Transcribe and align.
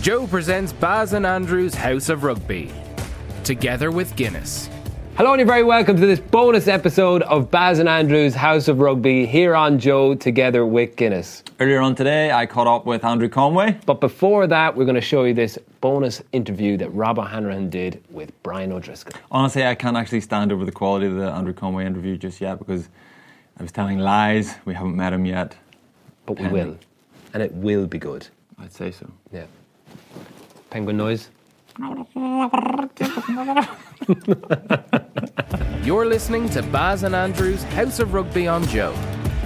Joe 0.00 0.26
presents 0.26 0.72
Baz 0.72 1.12
and 1.12 1.26
Andrew's 1.26 1.74
House 1.74 2.08
of 2.08 2.22
Rugby, 2.22 2.72
together 3.44 3.90
with 3.90 4.14
Guinness. 4.16 4.70
Hello 5.16 5.32
and 5.32 5.40
you're 5.40 5.46
very 5.46 5.64
welcome 5.64 5.96
to 5.96 6.06
this 6.06 6.20
bonus 6.20 6.68
episode 6.68 7.22
of 7.22 7.50
Baz 7.50 7.80
and 7.80 7.88
Andrew's 7.88 8.34
House 8.34 8.68
of 8.68 8.78
Rugby 8.78 9.26
here 9.26 9.56
on 9.56 9.80
Joe 9.80 10.14
together 10.14 10.64
with 10.64 10.94
Guinness. 10.94 11.42
Earlier 11.58 11.80
on 11.80 11.96
today, 11.96 12.30
I 12.30 12.46
caught 12.46 12.68
up 12.68 12.86
with 12.86 13.04
Andrew 13.04 13.28
Conway. 13.28 13.76
But 13.84 14.00
before 14.00 14.46
that, 14.46 14.76
we're 14.76 14.84
going 14.84 14.94
to 14.94 15.00
show 15.00 15.24
you 15.24 15.34
this 15.34 15.58
bonus 15.80 16.22
interview 16.30 16.76
that 16.76 16.90
Rob 16.90 17.18
O'Hanrahan 17.18 17.68
did 17.68 18.00
with 18.10 18.32
Brian 18.44 18.70
O'Driscoll. 18.70 19.20
Honestly, 19.32 19.66
I 19.66 19.74
can't 19.74 19.96
actually 19.96 20.20
stand 20.20 20.52
over 20.52 20.64
the 20.64 20.72
quality 20.72 21.06
of 21.06 21.16
the 21.16 21.28
Andrew 21.28 21.52
Conway 21.52 21.84
interview 21.84 22.16
just 22.16 22.40
yet 22.40 22.60
because 22.60 22.88
I 23.58 23.62
was 23.62 23.72
telling 23.72 23.98
lies. 23.98 24.54
We 24.64 24.74
haven't 24.74 24.94
met 24.94 25.12
him 25.12 25.26
yet. 25.26 25.56
But 26.24 26.36
we 26.38 26.44
Pending. 26.44 26.68
will. 26.68 26.78
And 27.34 27.42
it 27.42 27.52
will 27.52 27.88
be 27.88 27.98
good. 27.98 28.28
I'd 28.60 28.72
say 28.72 28.92
so. 28.92 29.10
Yeah. 29.32 29.44
Penguin 30.70 30.96
noise. 30.96 31.28
You're 35.84 36.06
listening 36.06 36.48
to 36.50 36.62
Baz 36.62 37.04
and 37.04 37.14
Andrew's 37.14 37.62
House 37.64 38.00
of 38.00 38.14
Rugby 38.14 38.48
on 38.48 38.66
Joe, 38.66 38.96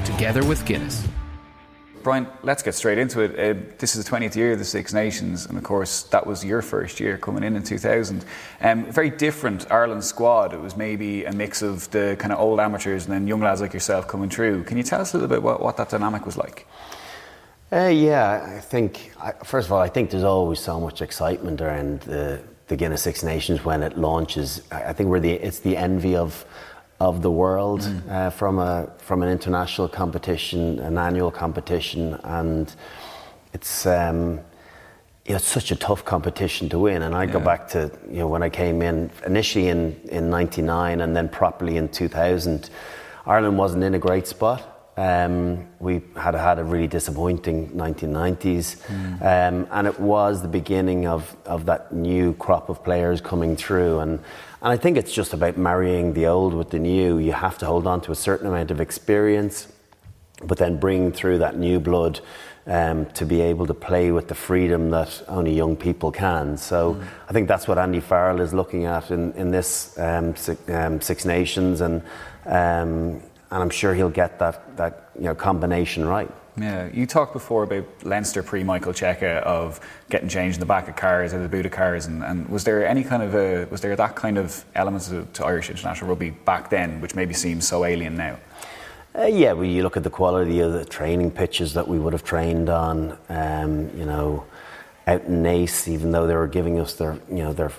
together 0.04 0.44
with 0.44 0.64
Guinness. 0.64 1.06
Brian, 2.02 2.26
let's 2.42 2.64
get 2.64 2.74
straight 2.74 2.98
into 2.98 3.20
it. 3.20 3.38
Uh, 3.38 3.60
this 3.78 3.94
is 3.94 4.04
the 4.04 4.10
20th 4.10 4.34
year 4.34 4.52
of 4.52 4.58
the 4.58 4.64
Six 4.64 4.92
Nations, 4.92 5.46
and 5.46 5.56
of 5.56 5.62
course, 5.62 6.02
that 6.04 6.26
was 6.26 6.44
your 6.44 6.60
first 6.60 6.98
year 6.98 7.16
coming 7.16 7.44
in 7.44 7.54
in 7.54 7.62
2000. 7.62 8.24
Um, 8.60 8.90
very 8.90 9.10
different 9.10 9.70
Ireland 9.70 10.02
squad. 10.02 10.52
It 10.52 10.60
was 10.60 10.76
maybe 10.76 11.24
a 11.24 11.32
mix 11.32 11.62
of 11.62 11.88
the 11.92 12.16
kind 12.18 12.32
of 12.32 12.40
old 12.40 12.58
amateurs 12.58 13.04
and 13.04 13.14
then 13.14 13.28
young 13.28 13.40
lads 13.40 13.60
like 13.60 13.72
yourself 13.72 14.08
coming 14.08 14.30
through. 14.30 14.64
Can 14.64 14.78
you 14.78 14.82
tell 14.82 15.00
us 15.00 15.14
a 15.14 15.16
little 15.16 15.28
bit 15.28 15.42
what, 15.42 15.62
what 15.62 15.76
that 15.76 15.90
dynamic 15.90 16.26
was 16.26 16.36
like? 16.36 16.66
Uh, 17.72 17.86
yeah, 17.86 18.54
I 18.54 18.60
think, 18.60 19.12
I, 19.18 19.32
first 19.44 19.68
of 19.68 19.72
all, 19.72 19.80
I 19.80 19.88
think 19.88 20.10
there's 20.10 20.24
always 20.24 20.60
so 20.60 20.78
much 20.78 21.00
excitement 21.00 21.62
around 21.62 22.00
the, 22.00 22.42
the 22.66 22.76
Guinness 22.76 23.02
Six 23.02 23.22
Nations 23.22 23.64
when 23.64 23.82
it 23.82 23.96
launches. 23.96 24.60
I 24.70 24.90
I 24.90 24.92
think 24.92 25.08
we're 25.08 25.20
the, 25.20 25.32
it's 25.32 25.60
the 25.60 25.78
envy 25.78 26.14
of, 26.14 26.44
of 27.00 27.22
the 27.22 27.30
world 27.30 27.80
uh, 28.10 28.28
from, 28.28 28.58
a, 28.58 28.92
from 28.98 29.22
an 29.22 29.30
international 29.30 29.88
competition, 29.88 30.80
an 30.80 30.98
annual 30.98 31.30
competition, 31.30 32.20
and 32.24 32.74
it's, 33.54 33.86
um, 33.86 34.40
you 35.24 35.30
know, 35.30 35.36
it's 35.36 35.46
such 35.46 35.70
a 35.70 35.76
tough 35.76 36.04
competition 36.04 36.68
to 36.68 36.78
win. 36.78 37.00
And 37.00 37.14
I 37.14 37.24
go 37.24 37.40
back 37.40 37.68
to 37.68 37.90
you 38.10 38.18
know 38.18 38.28
when 38.28 38.42
I 38.42 38.50
came 38.50 38.82
in 38.82 39.10
initially 39.24 39.68
in 39.68 39.98
in 40.10 40.28
'99 40.30 41.00
and 41.00 41.14
then 41.16 41.28
properly 41.28 41.76
in 41.76 41.88
2000. 41.88 42.68
Ireland 43.24 43.56
wasn't 43.56 43.84
in 43.84 43.94
a 43.94 44.00
great 44.00 44.26
spot. 44.26 44.71
Um, 44.96 45.68
we 45.80 46.02
had 46.16 46.34
had 46.34 46.58
a 46.58 46.64
really 46.64 46.86
disappointing 46.86 47.70
1990s, 47.70 48.90
um, 49.22 49.66
and 49.70 49.86
it 49.86 49.98
was 49.98 50.42
the 50.42 50.48
beginning 50.48 51.06
of, 51.06 51.34
of 51.46 51.64
that 51.66 51.92
new 51.92 52.34
crop 52.34 52.68
of 52.68 52.84
players 52.84 53.20
coming 53.20 53.56
through. 53.56 54.00
And, 54.00 54.18
and 54.60 54.72
I 54.72 54.76
think 54.76 54.98
it's 54.98 55.12
just 55.12 55.32
about 55.32 55.56
marrying 55.56 56.12
the 56.12 56.26
old 56.26 56.52
with 56.52 56.70
the 56.70 56.78
new. 56.78 57.18
You 57.18 57.32
have 57.32 57.56
to 57.58 57.66
hold 57.66 57.86
on 57.86 58.02
to 58.02 58.12
a 58.12 58.14
certain 58.14 58.46
amount 58.46 58.70
of 58.70 58.80
experience 58.80 59.68
but 60.44 60.58
then 60.58 60.78
bring 60.78 61.12
through 61.12 61.38
that 61.38 61.56
new 61.56 61.80
blood 61.80 62.20
um, 62.66 63.06
to 63.06 63.24
be 63.24 63.40
able 63.40 63.66
to 63.66 63.74
play 63.74 64.12
with 64.12 64.28
the 64.28 64.34
freedom 64.34 64.90
that 64.90 65.22
only 65.28 65.54
young 65.54 65.76
people 65.76 66.12
can. 66.12 66.56
So 66.56 67.00
I 67.28 67.32
think 67.32 67.48
that's 67.48 67.66
what 67.66 67.78
Andy 67.78 68.00
Farrell 68.00 68.40
is 68.40 68.54
looking 68.54 68.84
at 68.84 69.10
in, 69.10 69.32
in 69.32 69.50
this 69.50 69.98
um, 69.98 70.36
Six, 70.36 70.68
um, 70.70 71.00
Six 71.00 71.24
Nations, 71.24 71.80
and 71.80 72.02
um, 72.46 73.22
and 73.52 73.62
I'm 73.62 73.70
sure 73.70 73.94
he'll 73.94 74.10
get 74.10 74.38
that 74.38 74.76
that 74.76 75.10
you 75.14 75.24
know 75.24 75.34
combination 75.34 76.06
right. 76.06 76.30
Yeah, 76.58 76.88
you 76.92 77.06
talked 77.06 77.32
before 77.32 77.62
about 77.62 77.86
Leinster 78.02 78.42
pre 78.42 78.64
Michael 78.64 78.92
Cheika 78.92 79.42
of 79.42 79.80
getting 80.10 80.28
changed 80.28 80.56
in 80.56 80.60
the 80.60 80.66
back 80.66 80.88
of 80.88 80.96
cars 80.96 81.32
or 81.32 81.42
the 81.42 81.48
boot 81.48 81.64
of 81.64 81.72
cars, 81.72 82.06
and, 82.06 82.22
and 82.24 82.48
was 82.48 82.64
there 82.64 82.86
any 82.86 83.04
kind 83.04 83.22
of 83.22 83.34
a, 83.34 83.66
was 83.70 83.80
there 83.80 83.94
that 83.96 84.16
kind 84.16 84.36
of 84.36 84.64
element 84.74 85.04
to, 85.04 85.26
to 85.32 85.46
Irish 85.46 85.70
international 85.70 86.10
rugby 86.10 86.30
back 86.30 86.68
then, 86.68 87.00
which 87.00 87.14
maybe 87.14 87.32
seems 87.32 87.66
so 87.66 87.84
alien 87.84 88.16
now? 88.16 88.38
Uh, 89.14 89.26
yeah, 89.26 89.52
well, 89.52 89.64
you 89.64 89.82
look 89.82 89.96
at 89.96 90.02
the 90.02 90.10
quality 90.10 90.60
of 90.60 90.72
the 90.72 90.84
training 90.84 91.30
pitches 91.30 91.74
that 91.74 91.86
we 91.86 91.98
would 91.98 92.12
have 92.12 92.24
trained 92.24 92.68
on. 92.68 93.16
Um, 93.28 93.90
you 93.98 94.04
know, 94.06 94.44
out 95.06 95.24
in 95.24 95.42
Naas, 95.42 95.88
even 95.88 96.12
though 96.12 96.26
they 96.26 96.34
were 96.34 96.46
giving 96.46 96.78
us 96.78 96.94
their, 96.94 97.18
you 97.30 97.42
know, 97.42 97.52
their 97.52 97.72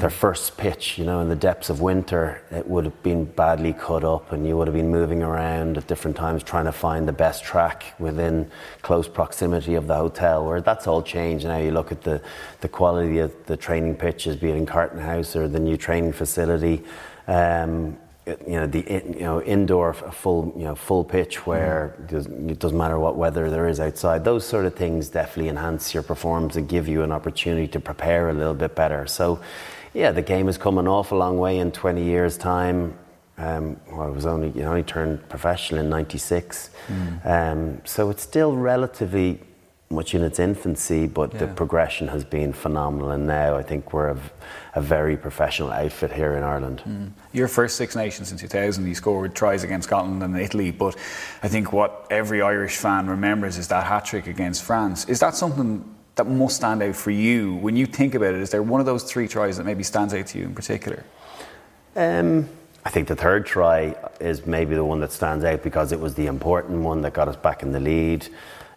their 0.00 0.10
first 0.10 0.56
pitch, 0.56 0.98
you 0.98 1.04
know, 1.04 1.20
in 1.20 1.28
the 1.28 1.36
depths 1.36 1.70
of 1.70 1.80
winter, 1.80 2.42
it 2.50 2.66
would 2.66 2.84
have 2.84 3.02
been 3.02 3.24
badly 3.24 3.72
cut 3.72 4.02
up, 4.04 4.32
and 4.32 4.46
you 4.46 4.56
would 4.56 4.66
have 4.66 4.74
been 4.74 4.90
moving 4.90 5.22
around 5.22 5.78
at 5.78 5.86
different 5.86 6.16
times 6.16 6.42
trying 6.42 6.64
to 6.64 6.72
find 6.72 7.06
the 7.06 7.12
best 7.12 7.44
track 7.44 7.94
within 7.98 8.50
close 8.82 9.08
proximity 9.08 9.74
of 9.74 9.86
the 9.86 9.94
hotel. 9.94 10.44
Where 10.44 10.60
that's 10.60 10.86
all 10.86 11.02
changed 11.02 11.46
now. 11.46 11.58
You 11.58 11.70
look 11.70 11.92
at 11.92 12.02
the 12.02 12.20
the 12.60 12.68
quality 12.68 13.18
of 13.18 13.32
the 13.46 13.56
training 13.56 13.96
pitches, 13.96 14.36
be 14.36 14.50
it 14.50 14.56
in 14.56 14.66
Carton 14.66 15.00
House 15.00 15.36
or 15.36 15.48
the 15.48 15.60
new 15.60 15.76
training 15.76 16.12
facility. 16.12 16.82
Um, 17.26 17.96
you 18.26 18.54
know 18.54 18.66
the 18.66 18.80
you 18.88 19.20
know 19.20 19.42
indoor 19.42 19.92
full 19.92 20.52
you 20.56 20.64
know 20.64 20.74
full 20.74 21.04
pitch 21.04 21.46
where 21.46 21.94
it 21.98 22.06
doesn't- 22.06 22.50
it 22.50 22.58
doesn't 22.58 22.78
matter 22.78 22.98
what 22.98 23.16
weather 23.16 23.50
there 23.50 23.68
is 23.68 23.80
outside 23.80 24.24
those 24.24 24.46
sort 24.46 24.64
of 24.64 24.74
things 24.74 25.08
definitely 25.10 25.50
enhance 25.50 25.92
your 25.92 26.02
performance 26.02 26.56
and 26.56 26.66
give 26.66 26.88
you 26.88 27.02
an 27.02 27.12
opportunity 27.12 27.66
to 27.68 27.78
prepare 27.78 28.30
a 28.30 28.32
little 28.32 28.54
bit 28.54 28.74
better 28.74 29.06
so 29.06 29.38
yeah 29.94 30.10
the 30.10 30.22
game 30.22 30.46
has 30.46 30.58
come 30.58 30.76
an 30.78 30.86
awful 30.86 31.18
long 31.18 31.38
way 31.38 31.58
in 31.58 31.72
20 31.72 32.04
years 32.04 32.36
time 32.36 32.98
um, 33.36 33.80
well, 33.90 34.02
I 34.02 34.06
was 34.06 34.26
only 34.26 34.50
you 34.50 34.62
know, 34.62 34.70
only 34.70 34.84
turned 34.84 35.28
professional 35.28 35.80
in 35.80 35.90
'96, 35.90 36.70
um, 37.24 37.80
so 37.84 38.08
it's 38.10 38.22
still 38.22 38.54
relatively 38.54 39.40
much 39.90 40.14
in 40.14 40.22
its 40.22 40.38
infancy, 40.38 41.06
but 41.06 41.30
the 41.32 41.46
progression 41.46 42.08
has 42.08 42.24
been 42.24 42.52
phenomenal. 42.52 43.10
And 43.10 43.26
now 43.26 43.56
I 43.56 43.62
think 43.62 43.92
we're 43.92 44.16
a 44.74 44.80
very 44.80 45.16
professional 45.16 45.70
outfit 45.70 46.12
here 46.12 46.34
in 46.34 46.42
Ireland. 46.42 47.14
Your 47.32 47.48
first 47.48 47.76
Six 47.76 47.94
Nations 47.94 48.32
in 48.32 48.38
2000, 48.38 48.86
you 48.86 48.94
scored 48.94 49.34
tries 49.34 49.62
against 49.62 49.88
Scotland 49.88 50.22
and 50.22 50.36
Italy, 50.36 50.70
but 50.70 50.96
I 51.42 51.48
think 51.48 51.72
what 51.72 52.06
every 52.10 52.42
Irish 52.42 52.76
fan 52.76 53.08
remembers 53.08 53.56
is 53.56 53.68
that 53.68 53.84
hat 53.84 54.04
trick 54.04 54.26
against 54.26 54.64
France. 54.64 55.04
Is 55.06 55.20
that 55.20 55.34
something 55.34 55.84
that 56.16 56.26
must 56.26 56.56
stand 56.56 56.82
out 56.82 56.94
for 56.94 57.10
you 57.10 57.54
when 57.56 57.76
you 57.76 57.86
think 57.86 58.14
about 58.14 58.34
it? 58.34 58.40
Is 58.40 58.50
there 58.50 58.62
one 58.62 58.80
of 58.80 58.86
those 58.86 59.02
three 59.02 59.26
tries 59.26 59.56
that 59.56 59.64
maybe 59.64 59.82
stands 59.82 60.14
out 60.14 60.26
to 60.28 60.38
you 60.38 60.44
in 60.44 60.54
particular? 60.54 61.04
Um, 61.96 62.48
I 62.84 62.90
think 62.90 63.08
the 63.08 63.16
third 63.16 63.46
try 63.46 63.96
is 64.20 64.46
maybe 64.46 64.74
the 64.74 64.84
one 64.84 65.00
that 65.00 65.10
stands 65.10 65.44
out 65.44 65.62
because 65.62 65.92
it 65.92 65.98
was 65.98 66.14
the 66.14 66.26
important 66.26 66.82
one 66.82 67.00
that 67.02 67.14
got 67.14 67.28
us 67.28 67.36
back 67.36 67.62
in 67.62 67.72
the 67.72 67.80
lead. 67.80 68.28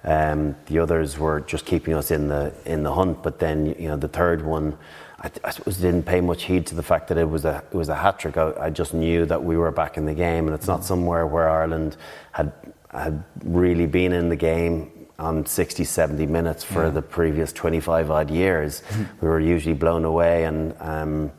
Um, 0.04 0.56
the 0.68 0.80
others 0.80 1.18
were 1.18 1.42
just 1.42 1.66
keeping 1.66 1.94
us 1.94 2.12
in 2.12 2.28
the 2.28 2.54
in 2.66 2.84
the 2.84 2.94
hunt, 2.94 3.22
but 3.24 3.40
then 3.40 3.76
you 3.78 3.90
know 3.90 3.98
the 3.98 4.08
third 4.08 4.46
one, 4.46 4.78
I, 5.20 5.30
I 5.44 5.50
suppose 5.50 5.78
didn't 5.78 6.04
pay 6.04 6.22
much 6.22 6.44
heed 6.44 6.66
to 6.68 6.76
the 6.76 6.84
fact 6.84 7.10
that 7.10 7.18
it 7.18 7.30
was 7.30 7.44
a 7.44 7.64
it 7.72 7.76
was 7.76 7.90
a 7.90 7.96
hat 7.96 8.20
trick. 8.20 8.38
I, 8.38 8.54
I 8.60 8.70
just 8.70 8.94
knew 8.94 9.26
that 9.26 9.44
we 9.44 9.58
were 9.58 9.72
back 9.72 9.98
in 9.98 10.06
the 10.06 10.14
game, 10.14 10.46
and 10.46 10.56
it's 10.56 10.68
not 10.68 10.86
somewhere 10.86 11.28
where 11.28 11.50
Ireland 11.50 11.98
had 12.32 12.54
had 12.92 13.24
really 13.44 13.88
been 13.88 14.14
in 14.14 14.30
the 14.30 14.36
game 14.36 14.92
on 15.20 15.46
60, 15.46 15.84
70 15.84 16.26
minutes 16.28 16.64
for 16.64 16.92
the 16.92 17.02
previous 17.02 17.52
25 17.52 18.12
odd 18.12 18.30
years. 18.32 18.84
we 19.22 19.28
were 19.28 19.40
usually 19.40 19.76
blown 19.76 20.06
away 20.06 20.46
and. 20.46 20.76
Um, 20.80 21.32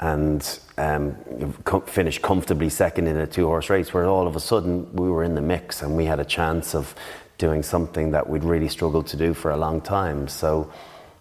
and 0.00 0.58
um, 0.76 1.54
co- 1.64 1.80
finished 1.80 2.20
comfortably 2.20 2.68
second 2.68 3.06
in 3.06 3.16
a 3.16 3.26
two 3.26 3.46
horse 3.46 3.70
race, 3.70 3.94
where 3.94 4.06
all 4.06 4.26
of 4.26 4.36
a 4.36 4.40
sudden 4.40 4.92
we 4.92 5.08
were 5.08 5.22
in 5.22 5.34
the 5.34 5.40
mix 5.40 5.82
and 5.82 5.96
we 5.96 6.04
had 6.04 6.20
a 6.20 6.24
chance 6.24 6.74
of 6.74 6.94
doing 7.38 7.62
something 7.62 8.10
that 8.10 8.28
we'd 8.28 8.44
really 8.44 8.68
struggled 8.68 9.06
to 9.08 9.16
do 9.16 9.34
for 9.34 9.50
a 9.50 9.56
long 9.56 9.80
time. 9.80 10.28
So, 10.28 10.70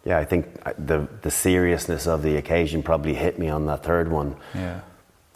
yeah, 0.06 0.18
I 0.18 0.26
think 0.26 0.48
uh, 0.66 0.74
the, 0.78 1.08
the 1.22 1.32
seriousness 1.32 2.08
of 2.08 2.24
the 2.24 2.36
occasion 2.38 2.84
probably 2.84 3.14
hit 3.14 3.40
me 3.40 3.48
on 3.50 3.66
that 3.68 3.84
third 3.84 4.12
one. 4.12 4.36
Yeah. 4.54 4.82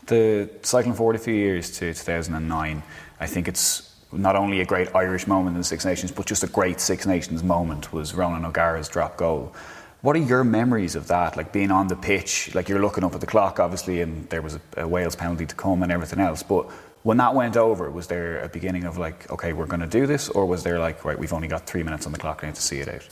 The 0.08 0.50
cycling 0.64 0.96
forward 0.96 1.16
a 1.16 1.20
few 1.20 1.34
years 1.34 1.72
to 1.80 1.94
2009, 1.94 2.84
I 3.20 3.28
think 3.28 3.48
it's 3.48 3.94
not 4.12 4.35
only 4.35 4.62
a 4.62 4.66
great 4.66 4.95
Irish 4.95 5.28
moment 5.28 5.56
in 5.56 5.62
the 5.62 5.63
Six 5.63 5.85
Nations, 5.85 6.12
but 6.12 6.25
just 6.25 6.44
a 6.44 6.47
great 6.47 6.79
Six 6.79 7.06
Nations 7.06 7.44
moment 7.44 7.91
was 7.91 8.13
Ronan 8.13 8.45
O'Gara's 8.45 8.88
drop 8.88 9.18
goal. 9.18 9.54
What 10.01 10.15
are 10.15 10.19
your 10.19 10.44
memories 10.44 10.95
of 10.95 11.07
that? 11.07 11.36
Like 11.36 11.51
being 11.51 11.71
on 11.71 11.88
the 11.88 11.95
pitch, 11.95 12.54
like 12.56 12.69
you're 12.69 12.80
looking 12.80 13.04
up 13.04 13.13
at 13.15 13.21
the 13.21 13.27
clock, 13.27 13.59
obviously, 13.59 14.01
and 14.01 14.30
there 14.30 14.42
was 14.42 14.56
a, 14.56 14.62
a 14.77 14.88
Wales 14.88 15.15
penalty 15.15 15.45
to 15.45 15.56
come 15.56 15.83
and 15.83 15.92
everything 15.92 16.19
else. 16.19 16.44
But 16.44 16.69
when 17.04 17.18
that 17.18 17.33
went 17.33 17.57
over, 17.57 17.89
was 17.89 18.07
there 18.07 18.42
a 18.42 18.50
beginning 18.50 18.83
of 18.83 18.98
like, 18.98 19.30
okay, 19.31 19.54
we're 19.54 19.65
going 19.65 19.81
to 19.81 19.88
do 19.88 20.06
this, 20.06 20.30
or 20.30 20.45
was 20.45 20.63
there 20.63 20.80
like, 20.80 21.03
right, 21.03 21.18
we've 21.18 21.33
only 21.33 21.48
got 21.48 21.65
three 21.65 21.83
minutes 21.83 22.06
on 22.06 22.12
the 22.12 22.19
clock, 22.19 22.44
need 22.44 22.56
to 22.56 22.62
see 22.62 22.80
it 22.80 22.88
out? 22.88 23.07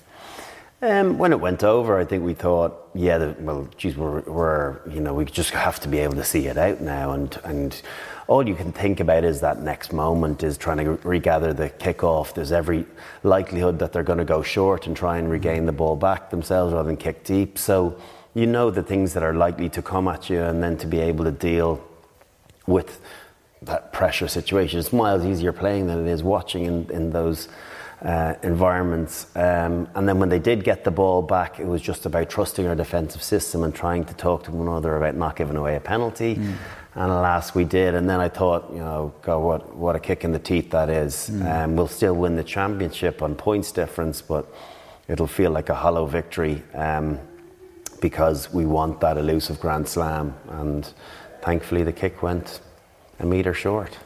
Um, 0.82 1.18
when 1.18 1.32
it 1.32 1.40
went 1.40 1.64
over, 1.64 1.98
I 1.98 2.06
think 2.06 2.24
we 2.24 2.34
thought, 2.34 2.90
yeah, 2.94 3.18
the, 3.18 3.36
well, 3.40 3.68
geez, 3.78 3.96
we're, 3.96 4.20
we're, 4.22 4.88
you 4.90 5.00
know, 5.00 5.14
we 5.14 5.26
just 5.26 5.52
have 5.52 5.80
to 5.80 5.88
be 5.88 6.00
able 6.00 6.16
to 6.16 6.24
see 6.24 6.48
it 6.48 6.58
out 6.58 6.82
now, 6.82 7.12
and 7.14 7.40
and 7.44 7.82
all 8.28 8.48
you 8.48 8.56
can 8.56 8.72
think 8.72 9.00
about 9.00 9.24
is 9.24 9.42
that 9.42 9.62
next 9.62 9.94
moment 9.94 10.44
is 10.44 10.58
trying 10.58 10.78
to 10.78 10.92
regather 11.08 11.54
the 11.54 11.70
kickoff. 11.70 12.34
There's 12.34 12.52
every 12.52 12.86
likelihood 13.24 13.80
that 13.80 13.94
they're 13.94 14.04
going 14.04 14.20
to 14.20 14.26
go 14.26 14.42
short 14.42 14.88
and 14.88 14.98
try 14.98 15.18
and 15.18 15.30
regain 15.30 15.66
the 15.66 15.72
ball 15.72 15.96
back 15.96 16.32
themselves 16.32 16.74
rather 16.74 16.88
than 16.88 16.98
kick 16.98 17.24
deep. 17.24 17.58
So 17.58 18.00
you 18.34 18.48
know 18.48 18.72
the 18.72 18.84
things 18.84 19.14
that 19.14 19.24
are 19.24 19.34
likely 19.34 19.70
to 19.70 19.82
come 19.82 20.08
at 20.08 20.30
you, 20.30 20.42
and 20.42 20.62
then 20.62 20.78
to 20.78 20.88
be 20.88 21.00
able 21.00 21.24
to 21.26 21.32
deal 21.32 21.84
with 22.68 23.00
that 23.62 23.94
pressure 23.94 24.28
situation. 24.28 24.80
It's 24.80 24.92
miles 24.92 25.26
easier 25.26 25.54
playing 25.54 25.88
than 25.88 26.06
it 26.06 26.12
is 26.12 26.22
watching 26.24 26.66
in, 26.66 26.90
in 26.92 27.10
those 27.12 27.48
uh, 28.02 28.36
environments. 28.44 29.28
Um, 29.36 29.88
and 29.96 30.08
then 30.08 30.20
when 30.20 30.30
they 30.30 30.40
did 30.40 30.64
get 30.64 30.84
the 30.84 30.92
ball 30.92 31.22
back, 31.22 31.60
it 31.60 31.66
was 31.66 31.82
just 31.82 32.06
about 32.06 32.30
trusting 32.30 32.68
our 32.68 32.76
defensive 32.76 33.24
system 33.24 33.64
and 33.64 33.74
trying 33.74 34.04
to 34.06 34.14
talk 34.14 34.44
to 34.44 34.52
one 34.52 34.68
another 34.68 34.98
about 34.98 35.16
not 35.16 35.36
giving 35.36 35.56
away 35.56 35.76
a 35.76 35.80
penalty. 35.80 36.36
Mm. 36.36 36.56
And 36.96 37.12
alas, 37.12 37.54
we 37.54 37.66
did. 37.66 37.94
And 37.94 38.10
then 38.10 38.20
I 38.22 38.30
thought, 38.30 38.72
you 38.72 38.80
know, 38.80 39.14
God, 39.22 39.40
what, 39.40 39.76
what 39.76 39.96
a 39.96 40.00
kick 40.00 40.24
in 40.24 40.32
the 40.32 40.40
teeth 40.40 40.72
that 40.72 40.90
is. 40.90 41.30
Mm. 41.30 41.64
Um, 41.64 41.76
we'll 41.76 41.88
still 41.88 42.16
win 42.16 42.38
the 42.38 42.44
championship 42.44 43.22
on 43.22 43.36
points 43.36 43.72
difference, 43.72 44.22
but 44.22 44.48
it'll 45.10 45.28
feel 45.28 45.52
like 45.52 45.70
a 45.70 45.76
hollow 45.76 46.06
victory 46.06 46.64
um, 46.74 47.20
because 48.02 48.54
we 48.54 48.66
want 48.66 49.02
that 49.02 49.18
elusive 49.18 49.60
Grand 49.60 49.88
Slam. 49.88 50.34
And 50.50 50.90
thankfully, 51.42 51.84
the 51.84 51.94
kick 51.94 52.24
went 52.24 52.62
a 53.20 53.26
metre 53.26 53.54
short 53.54 53.98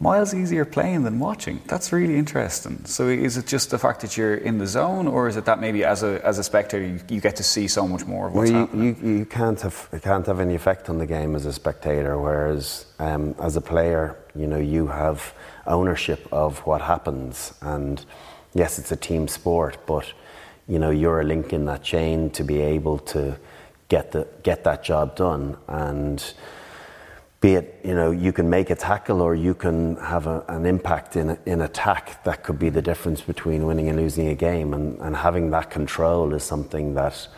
miles 0.00 0.34
easier 0.34 0.64
playing 0.64 1.04
than 1.04 1.18
watching. 1.18 1.60
That's 1.66 1.92
really 1.92 2.16
interesting. 2.16 2.84
So 2.84 3.08
is 3.08 3.36
it 3.36 3.46
just 3.46 3.70
the 3.70 3.78
fact 3.78 4.00
that 4.00 4.16
you're 4.16 4.34
in 4.34 4.58
the 4.58 4.66
zone, 4.66 5.06
or 5.06 5.28
is 5.28 5.36
it 5.36 5.44
that 5.44 5.60
maybe 5.60 5.84
as 5.84 6.02
a 6.02 6.24
as 6.24 6.38
a 6.38 6.44
spectator 6.44 6.84
you, 6.84 7.00
you 7.08 7.20
get 7.20 7.36
to 7.36 7.42
see 7.42 7.68
so 7.68 7.86
much 7.86 8.04
more 8.06 8.28
of 8.28 8.34
what's 8.34 8.50
well, 8.50 8.60
you, 8.60 8.66
happening? 8.66 8.96
You, 9.02 9.18
you 9.18 9.24
can't 9.24 9.60
have 9.60 9.88
you 9.92 10.00
can't 10.00 10.26
have 10.26 10.40
any 10.40 10.54
effect 10.54 10.88
on 10.88 10.98
the 10.98 11.06
game 11.06 11.34
as 11.34 11.46
a 11.46 11.52
spectator, 11.52 12.18
whereas 12.18 12.86
um, 12.98 13.34
as 13.40 13.56
a 13.56 13.60
player, 13.60 14.16
you 14.34 14.46
know 14.46 14.58
you 14.58 14.86
have 14.88 15.34
ownership 15.66 16.28
of 16.32 16.58
what 16.66 16.80
happens, 16.82 17.54
and 17.60 18.04
yes, 18.54 18.78
it's 18.78 18.92
a 18.92 18.96
team 18.96 19.28
sport, 19.28 19.78
but 19.86 20.12
you 20.68 20.78
know 20.78 20.90
you're 20.90 21.20
a 21.20 21.24
link 21.24 21.52
in 21.52 21.64
that 21.66 21.82
chain 21.82 22.30
to 22.30 22.44
be 22.44 22.60
able 22.60 22.98
to 22.98 23.38
get 23.88 24.12
the 24.12 24.26
get 24.42 24.64
that 24.64 24.82
job 24.82 25.16
done 25.16 25.56
and 25.68 26.34
be 27.40 27.54
it 27.54 27.80
you 27.84 27.94
know 27.94 28.10
you 28.10 28.32
can 28.32 28.48
make 28.48 28.70
a 28.70 28.74
tackle 28.74 29.20
or 29.20 29.34
you 29.34 29.54
can 29.54 29.96
have 29.96 30.26
a, 30.26 30.44
an 30.48 30.64
impact 30.64 31.16
in 31.16 31.38
in 31.46 31.60
attack 31.60 32.24
that 32.24 32.42
could 32.42 32.58
be 32.58 32.70
the 32.70 32.82
difference 32.82 33.20
between 33.20 33.66
winning 33.66 33.88
and 33.88 33.98
losing 33.98 34.28
a 34.28 34.34
game 34.34 34.72
and, 34.72 34.98
and 35.00 35.16
having 35.16 35.50
that 35.50 35.70
control 35.70 36.32
is 36.32 36.42
something 36.42 36.94
that 36.94 37.28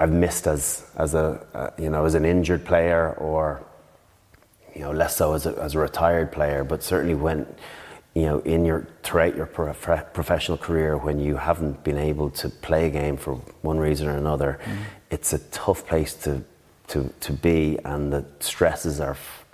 I've 0.00 0.12
missed 0.12 0.46
as 0.46 0.86
as 0.96 1.14
a, 1.14 1.46
a 1.54 1.82
you 1.82 1.90
know 1.90 2.04
as 2.04 2.14
an 2.14 2.24
injured 2.24 2.64
player 2.64 3.12
or 3.18 3.62
you 4.74 4.80
know 4.80 4.92
less 4.92 5.16
so 5.16 5.34
as 5.34 5.46
a, 5.46 5.54
as 5.60 5.74
a 5.74 5.78
retired 5.78 6.32
player 6.32 6.64
but 6.64 6.82
certainly 6.82 7.14
when 7.14 7.46
you 8.14 8.22
know 8.22 8.38
in 8.40 8.64
your 8.64 8.88
throughout 9.02 9.36
your 9.36 9.46
prof- 9.46 10.12
professional 10.14 10.56
career 10.56 10.96
when 10.96 11.20
you 11.20 11.36
haven't 11.36 11.84
been 11.84 11.98
able 11.98 12.30
to 12.30 12.48
play 12.48 12.86
a 12.86 12.90
game 12.90 13.16
for 13.18 13.34
one 13.60 13.78
reason 13.78 14.08
or 14.08 14.16
another 14.16 14.58
mm. 14.64 14.76
it's 15.10 15.34
a 15.34 15.38
tough 15.50 15.86
place 15.86 16.14
to 16.14 16.42
to, 16.88 17.12
to 17.20 17.32
be, 17.32 17.78
and 17.84 18.12
the 18.12 18.24
stresses 18.40 19.00
are 19.00 19.12
f- 19.12 19.44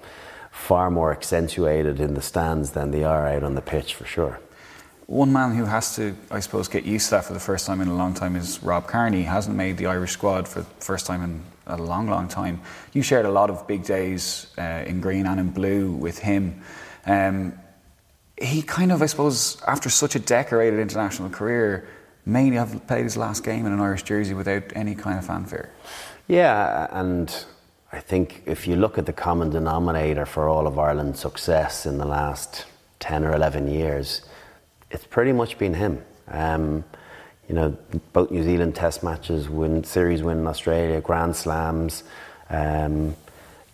far 0.51 0.91
more 0.91 1.13
accentuated 1.13 2.01
in 2.01 2.15
the 2.15 2.23
stands 2.23 2.73
than 2.73 2.91
they 2.91 3.05
are 3.05 3.27
out 3.27 3.43
on 3.43 3.55
the 3.55 3.63
pitch 3.63 3.95
for 3.95 4.05
sure. 4.05 4.41
One 5.07 5.33
man 5.33 5.57
who 5.57 5.65
has 5.65 5.97
to, 5.97 6.15
I 6.31 6.39
suppose, 6.39 6.69
get 6.69 6.85
used 6.85 7.07
to 7.07 7.17
that 7.17 7.25
for 7.25 7.33
the 7.33 7.41
first 7.41 7.67
time 7.67 7.81
in 7.81 7.89
a 7.89 7.97
long 7.97 8.15
time 8.15 8.37
is 8.37 8.63
Rob 8.63 8.87
Kearney. 8.87 9.19
He 9.19 9.25
hasn't 9.25 9.57
made 9.57 9.77
the 9.77 9.87
Irish 9.87 10.13
squad 10.13 10.47
for 10.47 10.61
the 10.61 10.67
first 10.79 11.05
time 11.05 11.23
in 11.23 11.43
a 11.67 11.77
long, 11.77 12.09
long 12.09 12.29
time. 12.29 12.61
You 12.93 13.03
shared 13.03 13.27
a 13.27 13.31
lot 13.31 13.51
of 13.51 13.67
big 13.67 13.85
days 13.85 14.47
uh, 14.57 14.85
in 14.87 15.01
green 15.01 15.27
and 15.27 15.41
in 15.41 15.51
blue 15.51 15.91
with 15.91 16.19
him. 16.19 16.63
Um, 17.07 17.59
he 18.41 18.63
kind 18.63 18.93
of, 18.93 19.03
I 19.03 19.07
suppose, 19.07 19.61
after 19.67 19.91
such 19.91 20.15
a 20.15 20.21
decorated 20.21 20.79
international 20.79 21.29
career, 21.29 21.89
may 22.25 22.49
have 22.51 22.87
played 22.87 23.05
his 23.05 23.17
last 23.17 23.45
game 23.45 23.67
in 23.67 23.73
an 23.73 23.81
Irish 23.81 24.05
jersey 24.05 24.35
without 24.35 24.63
any 24.75 24.95
kind 24.95 25.19
of 25.19 25.27
fanfare. 25.27 25.71
Yeah, 26.31 26.87
and 26.93 27.29
I 27.91 27.99
think 27.99 28.45
if 28.47 28.69
you 28.69 28.77
look 28.77 28.99
at 28.99 29.07
the 29.07 29.13
common 29.13 29.51
denominator 29.51 30.25
for 30.25 30.49
all 30.49 30.69
of 30.69 30.79
Ireland's 30.79 31.19
success 31.19 31.87
in 31.87 31.99
the 31.99 32.05
last 32.05 32.67
10 33.01 33.25
or 33.25 33.35
11 33.35 33.67
years, 33.67 34.23
it's 34.93 35.05
pretty 35.05 35.33
much 35.33 35.59
been 35.59 35.75
him. 35.75 36.05
Um, 36.29 36.85
you 37.49 37.57
know, 37.57 37.77
both 38.13 38.31
New 38.31 38.45
Zealand 38.45 38.77
Test 38.77 39.03
matches, 39.03 39.49
win 39.49 39.83
series 39.83 40.23
win 40.23 40.39
in 40.39 40.47
Australia, 40.47 41.01
Grand 41.01 41.35
Slams, 41.35 42.05
um, 42.49 43.17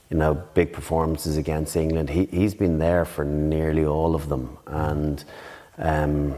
you 0.09 0.17
know, 0.17 0.33
big 0.55 0.73
performances 0.73 1.37
against 1.37 1.77
England. 1.77 2.09
He, 2.09 2.25
he's 2.25 2.55
been 2.55 2.79
there 2.79 3.05
for 3.05 3.23
nearly 3.23 3.85
all 3.85 4.15
of 4.15 4.31
them, 4.31 4.57
and 4.67 5.23
um, 5.77 6.35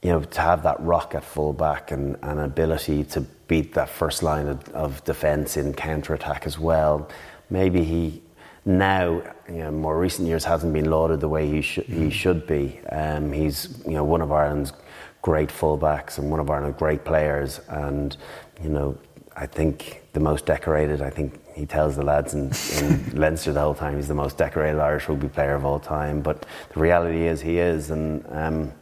you 0.00 0.10
know, 0.10 0.20
to 0.20 0.40
have 0.40 0.62
that 0.62 0.80
rock 0.80 1.16
at 1.16 1.24
fullback 1.24 1.90
and 1.90 2.16
an 2.22 2.38
ability 2.38 3.02
to 3.02 3.26
beat 3.50 3.74
that 3.74 3.88
first 3.88 4.22
line 4.22 4.46
of, 4.46 4.68
of 4.68 5.04
defence 5.04 5.56
in 5.56 5.74
counter 5.74 6.14
attack 6.14 6.46
as 6.46 6.56
well. 6.56 7.08
Maybe 7.50 7.82
he 7.82 8.22
now, 8.64 9.20
you 9.48 9.56
know, 9.56 9.72
more 9.72 9.98
recent 9.98 10.28
years 10.28 10.44
hasn't 10.44 10.72
been 10.72 10.88
lauded 10.88 11.18
the 11.18 11.28
way 11.28 11.50
he, 11.50 11.60
sh- 11.60 11.86
he 11.86 12.06
mm. 12.06 12.12
should 12.12 12.46
be. 12.46 12.78
Um, 12.92 13.32
he's 13.32 13.82
you 13.84 13.94
know 13.94 14.04
one 14.04 14.22
of 14.22 14.30
Ireland's 14.30 14.72
great 15.20 15.48
fullbacks 15.48 16.18
and 16.18 16.30
one 16.30 16.38
of 16.38 16.48
Ireland's 16.48 16.78
great 16.78 17.04
players, 17.04 17.60
and 17.68 18.16
you 18.62 18.68
know 18.68 18.96
I 19.34 19.46
think 19.46 20.02
the 20.12 20.20
most 20.20 20.46
decorated. 20.46 21.02
I 21.02 21.10
think 21.10 21.40
he 21.52 21.66
tells 21.66 21.96
the 21.96 22.04
lads 22.04 22.34
in, 22.34 22.52
in 22.78 23.16
Leinster 23.20 23.52
the 23.52 23.60
whole 23.60 23.74
time 23.74 23.96
he's 23.96 24.06
the 24.06 24.14
most 24.14 24.38
decorated 24.38 24.78
Irish 24.78 25.08
rugby 25.08 25.28
player 25.28 25.56
of 25.56 25.64
all 25.64 25.80
time. 25.80 26.20
But 26.20 26.46
the 26.72 26.78
reality 26.78 27.26
is 27.26 27.40
he 27.40 27.58
is, 27.58 27.90
and 27.90 28.24
um, 28.28 28.72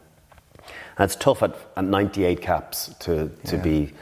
it's 0.99 1.15
tough 1.15 1.41
at, 1.41 1.55
at 1.75 1.85
98 1.85 2.39
caps 2.39 2.93
to 2.99 3.31
to 3.45 3.55
yeah. 3.55 3.63
be 3.63 3.93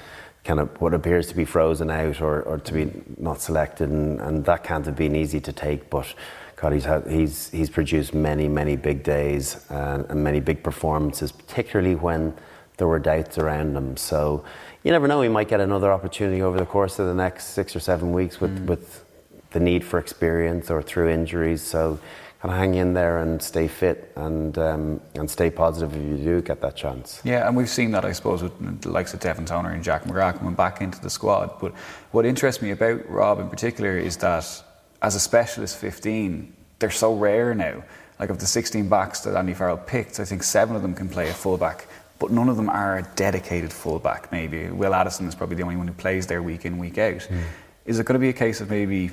kind 0.47 0.61
of 0.61 0.69
what 0.79 0.93
appears 0.93 1.27
to 1.27 1.35
be 1.35 1.43
frozen 1.43 1.91
out 1.91 2.21
or, 2.21 2.41
or 2.43 2.57
to 2.57 2.73
be 2.73 2.89
not 3.17 3.41
selected, 3.41 3.89
and, 3.89 4.21
and 4.21 4.45
that 4.45 4.63
can't 4.63 4.85
have 4.85 4.95
been 4.95 5.13
easy 5.13 5.41
to 5.41 5.51
take. 5.51 5.89
But 5.89 6.13
God, 6.55 6.71
he's 6.71 6.85
had, 6.85 7.05
he's 7.05 7.49
he's 7.49 7.69
produced 7.69 8.13
many 8.13 8.47
many 8.47 8.77
big 8.77 9.03
days 9.03 9.65
and, 9.69 10.05
and 10.09 10.23
many 10.23 10.39
big 10.39 10.63
performances, 10.63 11.33
particularly 11.33 11.95
when 11.95 12.33
there 12.77 12.87
were 12.87 12.97
doubts 12.97 13.37
around 13.37 13.75
him. 13.75 13.97
So 13.97 14.45
you 14.83 14.91
never 14.93 15.07
know; 15.07 15.21
he 15.21 15.27
might 15.27 15.49
get 15.49 15.59
another 15.59 15.91
opportunity 15.91 16.41
over 16.41 16.57
the 16.57 16.65
course 16.65 16.97
of 16.97 17.07
the 17.07 17.13
next 17.13 17.47
six 17.47 17.75
or 17.75 17.81
seven 17.81 18.13
weeks 18.13 18.39
with 18.39 18.57
mm. 18.57 18.67
with 18.67 19.03
the 19.51 19.59
need 19.59 19.83
for 19.83 19.99
experience 19.99 20.71
or 20.71 20.81
through 20.81 21.09
injuries. 21.09 21.61
So 21.61 21.99
kind 22.41 22.53
of 22.53 22.59
hang 22.59 22.75
in 22.75 22.93
there 22.93 23.19
and 23.19 23.41
stay 23.41 23.67
fit 23.67 24.11
and 24.15 24.57
um, 24.57 25.01
and 25.15 25.29
stay 25.29 25.49
positive 25.49 25.95
if 25.95 26.01
you 26.01 26.17
do 26.17 26.41
get 26.41 26.61
that 26.61 26.75
chance. 26.75 27.21
Yeah, 27.23 27.47
and 27.47 27.57
we've 27.57 27.69
seen 27.69 27.91
that 27.91 28.05
I 28.05 28.11
suppose 28.11 28.43
with 28.43 28.81
the 28.81 28.91
likes 28.91 29.13
of 29.13 29.19
Devin 29.19 29.45
Toner 29.45 29.71
and 29.71 29.83
Jack 29.83 30.03
McGrath 30.03 30.37
coming 30.37 30.53
back 30.53 30.81
into 30.81 31.01
the 31.01 31.09
squad. 31.09 31.59
But 31.59 31.73
what 32.11 32.25
interests 32.25 32.61
me 32.61 32.71
about 32.71 33.09
Rob 33.09 33.39
in 33.39 33.49
particular 33.49 33.97
is 33.97 34.17
that 34.17 34.63
as 35.01 35.15
a 35.15 35.19
specialist 35.19 35.77
15, 35.77 36.53
they're 36.79 36.91
so 36.91 37.15
rare 37.15 37.53
now. 37.55 37.83
Like 38.19 38.29
of 38.31 38.39
the 38.39 38.47
16 38.47 38.89
backs 38.89 39.19
that 39.21 39.35
Andy 39.35 39.53
Farrell 39.53 39.77
picked, 39.77 40.19
I 40.19 40.25
think 40.25 40.41
seven 40.41 40.75
of 40.75 40.81
them 40.81 40.95
can 40.95 41.07
play 41.07 41.29
a 41.29 41.33
fullback. 41.33 41.87
But 42.19 42.31
none 42.31 42.49
of 42.49 42.57
them 42.57 42.67
are 42.67 42.97
a 42.97 43.03
dedicated 43.15 43.71
fullback. 43.71 44.31
Maybe 44.31 44.69
Will 44.69 44.95
Addison 44.95 45.27
is 45.27 45.35
probably 45.35 45.55
the 45.55 45.61
only 45.61 45.75
one 45.75 45.87
who 45.87 45.93
plays 45.93 46.25
there 46.25 46.41
week 46.41 46.65
in, 46.65 46.79
week 46.79 46.97
out. 46.97 47.19
Mm. 47.19 47.43
Is 47.85 47.99
it 47.99 48.07
going 48.07 48.15
to 48.15 48.19
be 48.19 48.29
a 48.29 48.33
case 48.33 48.59
of 48.59 48.71
maybe 48.71 49.11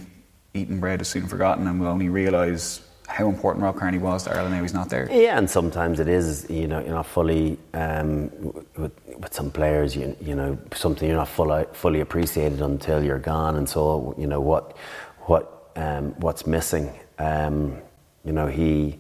eating 0.55 0.81
bread 0.81 1.03
is 1.03 1.09
soon 1.09 1.27
forgotten 1.27 1.67
and 1.67 1.79
we'll 1.79 1.91
only 1.91 2.09
realise 2.09 2.81
how 3.07 3.29
important 3.29 3.63
Rob 3.63 3.77
Kearney 3.77 3.99
was 3.99 4.25
to 4.25 4.31
Ireland 4.31 4.55
now 4.55 4.63
he's 4.63 4.75
not 4.75 4.89
there. 4.89 5.09
Yeah, 5.11 5.37
and 5.39 5.49
sometimes 5.49 6.01
it 6.01 6.09
is, 6.09 6.49
you 6.49 6.67
know, 6.67 6.81
you're 6.81 6.95
not 6.95 7.07
fully, 7.07 7.59
um, 7.75 8.31
with, 8.77 8.93
with 9.19 9.35
some 9.35 9.51
players, 9.51 9.95
you, 9.95 10.17
you 10.21 10.35
know, 10.35 10.59
something 10.75 11.07
you're 11.09 11.19
not 11.19 11.29
fully, 11.29 11.67
fully 11.73 12.01
appreciated 12.01 12.61
until 12.63 13.05
you're 13.05 13.19
gone. 13.19 13.57
And 13.57 13.69
so, 13.69 14.15
you 14.17 14.27
know, 14.27 14.41
what, 14.41 14.77
what, 15.23 15.71
um, 15.77 16.13
what's 16.19 16.47
missing, 16.47 16.93
um, 17.19 17.77
you 18.25 18.33
know, 18.33 18.47
he, 18.47 18.99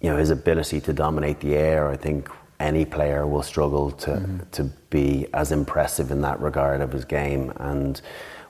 you 0.00 0.10
know, 0.10 0.16
his 0.16 0.30
ability 0.30 0.80
to 0.82 0.92
dominate 0.92 1.40
the 1.40 1.56
air, 1.56 1.88
I 1.88 1.96
think 1.96 2.28
any 2.60 2.84
player 2.84 3.26
will 3.26 3.42
struggle 3.42 3.90
to, 3.90 4.10
mm-hmm. 4.10 4.38
to 4.52 4.64
be 4.90 5.26
as 5.32 5.50
impressive 5.50 6.10
in 6.10 6.20
that 6.20 6.40
regard 6.40 6.82
of 6.82 6.92
his 6.92 7.04
game. 7.04 7.52
And 7.56 8.00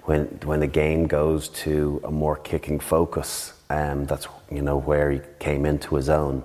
when, 0.02 0.24
when 0.44 0.60
the 0.60 0.66
game 0.66 1.06
goes 1.06 1.48
to 1.50 2.00
a 2.04 2.10
more 2.10 2.36
kicking 2.36 2.80
focus, 2.80 3.52
um, 3.74 4.06
that's 4.06 4.28
you 4.50 4.62
know 4.62 4.76
where 4.76 5.10
he 5.10 5.20
came 5.38 5.66
into 5.66 5.96
his 5.96 6.08
own. 6.08 6.44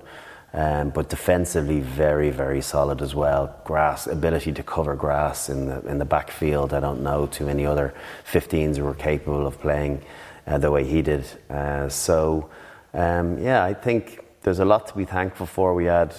Um, 0.52 0.90
but 0.90 1.08
defensively, 1.08 1.78
very, 1.78 2.30
very 2.30 2.60
solid 2.60 3.00
as 3.02 3.14
well. 3.14 3.54
Grass 3.64 4.08
ability 4.08 4.52
to 4.54 4.64
cover 4.64 4.96
grass 4.96 5.48
in 5.48 5.66
the 5.66 5.80
in 5.82 5.98
the 5.98 6.04
backfield. 6.04 6.74
I 6.74 6.80
don't 6.80 7.02
know 7.02 7.26
too 7.26 7.46
many 7.46 7.64
other 7.64 7.94
15s 8.32 8.76
who 8.76 8.84
were 8.84 8.94
capable 8.94 9.46
of 9.46 9.60
playing 9.60 10.02
uh, 10.48 10.58
the 10.58 10.70
way 10.70 10.84
he 10.84 11.02
did. 11.02 11.24
Uh, 11.48 11.88
so, 11.88 12.50
um, 12.94 13.38
yeah, 13.38 13.62
I 13.62 13.74
think 13.74 14.24
there's 14.42 14.58
a 14.58 14.64
lot 14.64 14.88
to 14.88 14.96
be 14.96 15.04
thankful 15.04 15.46
for. 15.46 15.72
We 15.74 15.84
had 15.84 16.14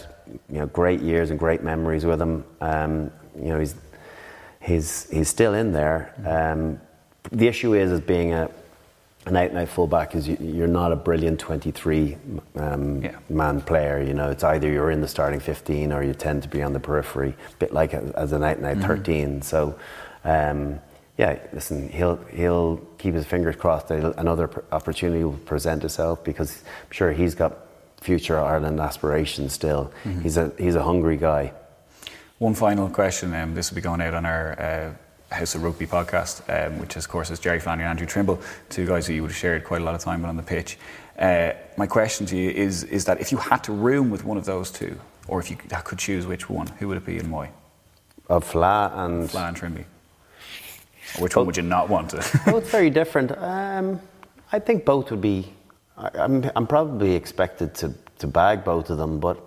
you 0.50 0.60
know 0.60 0.68
great 0.68 1.01
years 1.01 1.30
and 1.30 1.38
great 1.38 1.62
memories 1.62 2.06
with 2.06 2.22
him. 2.22 2.46
Um, 2.62 3.12
you 3.36 3.50
know, 3.50 3.60
he's 3.60 3.75
he's 4.62 5.10
he's 5.10 5.27
still 5.27 5.53
in 5.53 5.74
there. 5.74 6.13
Um, 6.25 6.80
the 7.32 7.48
issue 7.48 7.74
is, 7.74 7.91
as 7.91 8.00
being 8.00 8.34
a 8.34 8.50
an 9.25 9.36
out 9.36 9.50
and 9.50 9.58
out 9.60 9.70
fullback 9.70 10.16
is 10.16 10.28
you, 10.28 10.63
are 10.63 10.68
not 10.68 10.92
a 10.92 10.96
brilliant 10.96 11.40
23 11.40 12.18
um, 12.56 13.04
yeah. 13.04 13.20
man 13.30 13.62
player. 13.62 14.01
You 14.01 14.13
know, 14.13 14.32
it's 14.32 14.44
either 14.44 14.70
you're 14.70 14.90
in 14.90 15.01
the 15.01 15.08
starting 15.08 15.40
15 15.40 15.92
or 15.92 16.04
you 16.04 16.13
tend 16.13 16.44
to 16.44 16.50
be 16.50 16.63
on 16.63 16.74
the 16.74 16.80
periphery, 16.80 17.36
a 17.51 17.56
bit 17.58 17.72
like 17.74 17.94
a, 17.94 18.12
as 18.16 18.32
an 18.32 18.44
out 18.44 18.58
and 18.58 18.66
out 18.66 18.78
mm-hmm. 18.78 18.88
13. 18.88 19.42
So, 19.44 19.78
um, 20.24 20.80
yeah, 21.18 21.38
listen, 21.54 21.90
he'll 21.90 22.16
he'll 22.32 22.78
keep 22.98 23.13
his 23.13 23.25
fingers 23.25 23.56
crossed 23.56 23.90
that 23.90 24.16
another 24.18 24.50
opportunity 24.72 25.24
will 25.24 25.34
present 25.34 25.84
itself 25.84 26.24
because 26.24 26.63
I'm 26.63 26.92
sure 26.92 27.12
he's 27.12 27.36
got 27.36 27.58
future 28.00 28.40
Ireland 28.40 28.80
aspirations 28.80 29.54
still. 29.54 29.92
Mm-hmm. 30.04 30.22
He's 30.22 30.38
a 30.38 30.51
he's 30.58 30.75
a 30.75 30.84
hungry 30.84 31.18
guy. 31.18 31.54
One 32.40 32.56
final 32.56 32.90
question. 32.90 33.36
Um, 33.36 33.54
this 33.54 33.70
will 33.70 33.75
be 33.75 33.82
going 33.82 34.01
out 34.01 34.16
on 34.16 34.25
our 34.25 34.60
uh, 34.60 34.94
House 35.32 35.56
of 35.56 35.64
Rugby 35.64 35.88
podcast, 35.88 36.42
um, 36.50 36.78
which, 36.80 36.96
of 36.96 37.08
course, 37.08 37.30
is 37.32 37.40
Jerry 37.40 37.60
Flannery 37.60 37.86
and 37.86 37.92
Andrew 37.92 38.06
Trimble, 38.06 38.42
two 38.70 38.86
guys 38.86 39.08
who 39.08 39.14
you 39.14 39.22
would 39.22 39.32
have 39.32 39.38
shared 39.38 39.64
quite 39.64 39.82
a 39.82 39.84
lot 39.84 39.96
of 39.96 40.02
time 40.02 40.22
with 40.22 40.30
on 40.30 40.38
the 40.38 40.44
pitch. 40.44 40.78
Uh, 41.18 41.54
my 41.78 41.88
question 41.88 42.26
to 42.28 42.38
you 42.38 42.50
is, 42.50 42.84
is 42.84 43.06
that 43.06 43.22
if 43.22 43.32
you 43.32 43.38
had 43.38 43.64
to 43.64 43.72
room 43.72 44.10
with 44.10 44.26
one 44.26 44.38
of 44.38 44.46
those 44.46 44.72
two, 44.72 45.00
or 45.28 45.40
if 45.40 45.50
you 45.50 45.56
could 45.56 45.98
choose 45.98 46.28
which 46.28 46.50
one, 46.50 46.68
who 46.68 46.88
would 46.90 46.98
it 46.98 47.06
be 47.06 47.18
and 47.18 47.32
why? 47.32 47.50
Of 48.28 48.44
Fla 48.44 48.92
and. 48.94 49.30
Fla 49.30 49.48
and 49.48 49.58
Trimby. 49.58 49.86
Which 51.20 51.36
one 51.36 51.46
would 51.46 51.58
you 51.58 51.64
not 51.64 51.90
want 51.90 52.10
to? 52.12 52.42
well, 52.48 52.58
it's 52.58 52.70
very 52.70 52.90
different. 52.90 53.32
Um, 53.38 54.02
I 54.52 54.60
think 54.60 54.86
both 54.86 55.12
would 55.12 55.22
be. 55.22 55.52
I, 55.98 56.10
I'm, 56.16 56.50
I'm 56.56 56.68
probably 56.68 57.14
expected 57.16 57.74
to, 57.76 57.94
to 58.20 58.28
bag 58.28 58.64
both 58.64 58.90
of 58.90 58.98
them, 58.98 59.20
but 59.20 59.40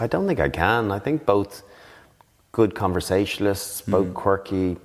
I 0.00 0.06
don't 0.06 0.26
think 0.26 0.40
I 0.40 0.48
can. 0.48 0.90
I 0.92 0.98
think 0.98 1.26
both 1.26 1.62
good 2.52 2.74
conversationalists, 2.74 3.82
both 3.82 4.08
mm. 4.08 4.14
quirky. 4.14 4.76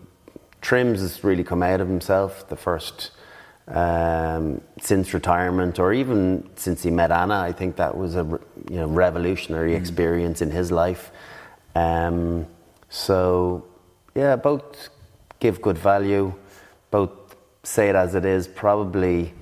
Trims 0.62 1.00
has 1.02 1.24
really 1.24 1.44
come 1.44 1.64
out 1.64 1.82
of 1.82 1.88
himself 1.88 2.48
the 2.50 2.56
first 2.56 3.12
um, 3.68 4.62
since 4.82 5.14
retirement, 5.14 5.80
or 5.80 5.94
even 5.94 6.50
since 6.56 6.84
he 6.84 6.92
met 6.92 7.12
Anna. 7.12 7.40
I 7.40 7.52
think 7.52 7.76
that 7.76 7.96
was 7.96 8.16
a 8.16 8.24
you 8.70 8.78
know 8.78 8.88
revolutionary 8.88 9.74
mm. 9.74 9.78
experience 9.78 10.42
in 10.42 10.52
his 10.52 10.72
life. 10.72 11.12
Um, 11.76 12.48
so 12.90 13.66
yeah, 14.16 14.36
both 14.36 14.90
give 15.40 15.62
good 15.62 15.78
value, 15.78 16.34
both 16.92 17.12
say 17.64 17.90
it 17.90 17.96
as 17.96 18.16
it 18.16 18.26
is. 18.26 18.48
Probably 18.48 19.34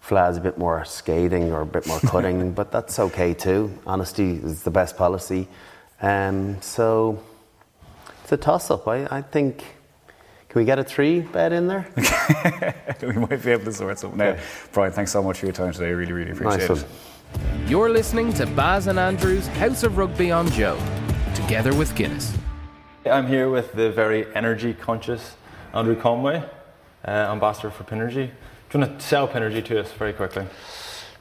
Fla's 0.00 0.36
a 0.36 0.40
bit 0.40 0.58
more 0.58 0.84
scathing 0.84 1.52
or 1.52 1.62
a 1.62 1.66
bit 1.66 1.86
more 1.86 2.00
cutting, 2.12 2.52
but 2.52 2.70
that's 2.70 2.98
okay 2.98 3.34
too. 3.34 3.76
Honesty 3.86 4.34
is 4.34 4.62
the 4.62 4.70
best 4.70 4.96
policy. 4.96 5.48
Um, 6.02 6.60
so 6.60 7.22
it's 8.22 8.32
a 8.32 8.36
toss 8.36 8.70
up. 8.70 8.86
I, 8.88 9.06
I, 9.10 9.22
think. 9.22 9.64
Can 10.52 10.58
we 10.58 10.66
get 10.66 10.78
a 10.78 10.84
three 10.84 11.20
bed 11.20 11.54
in 11.54 11.66
there? 11.66 11.88
we 13.02 13.12
might 13.14 13.42
be 13.42 13.52
able 13.52 13.64
to 13.64 13.72
sort 13.72 13.98
something 13.98 14.20
out. 14.20 14.36
Brian, 14.72 14.92
thanks 14.92 15.10
so 15.10 15.22
much 15.22 15.38
for 15.38 15.46
your 15.46 15.54
time 15.54 15.72
today. 15.72 15.86
I 15.86 15.92
really, 15.92 16.12
really 16.12 16.32
appreciate 16.32 16.68
nice 16.68 16.82
it. 16.82 16.88
You're 17.66 17.88
listening 17.88 18.34
to 18.34 18.44
Baz 18.44 18.86
and 18.86 18.98
Andrew's 18.98 19.46
House 19.46 19.82
of 19.82 19.96
Rugby 19.96 20.30
on 20.30 20.50
Joe, 20.50 20.78
together 21.34 21.74
with 21.74 21.94
Guinness. 21.94 22.36
I'm 23.06 23.28
here 23.28 23.48
with 23.48 23.72
the 23.72 23.90
very 23.92 24.26
energy 24.34 24.74
conscious 24.74 25.36
Andrew 25.72 25.98
Conway, 25.98 26.44
uh, 27.06 27.10
ambassador 27.10 27.70
for 27.70 27.84
Pinergy. 27.84 28.26
Do 28.68 28.78
you 28.78 28.80
want 28.80 29.00
to 29.00 29.06
sell 29.06 29.26
Pinergy 29.26 29.64
to 29.64 29.80
us 29.80 29.90
very 29.92 30.12
quickly? 30.12 30.44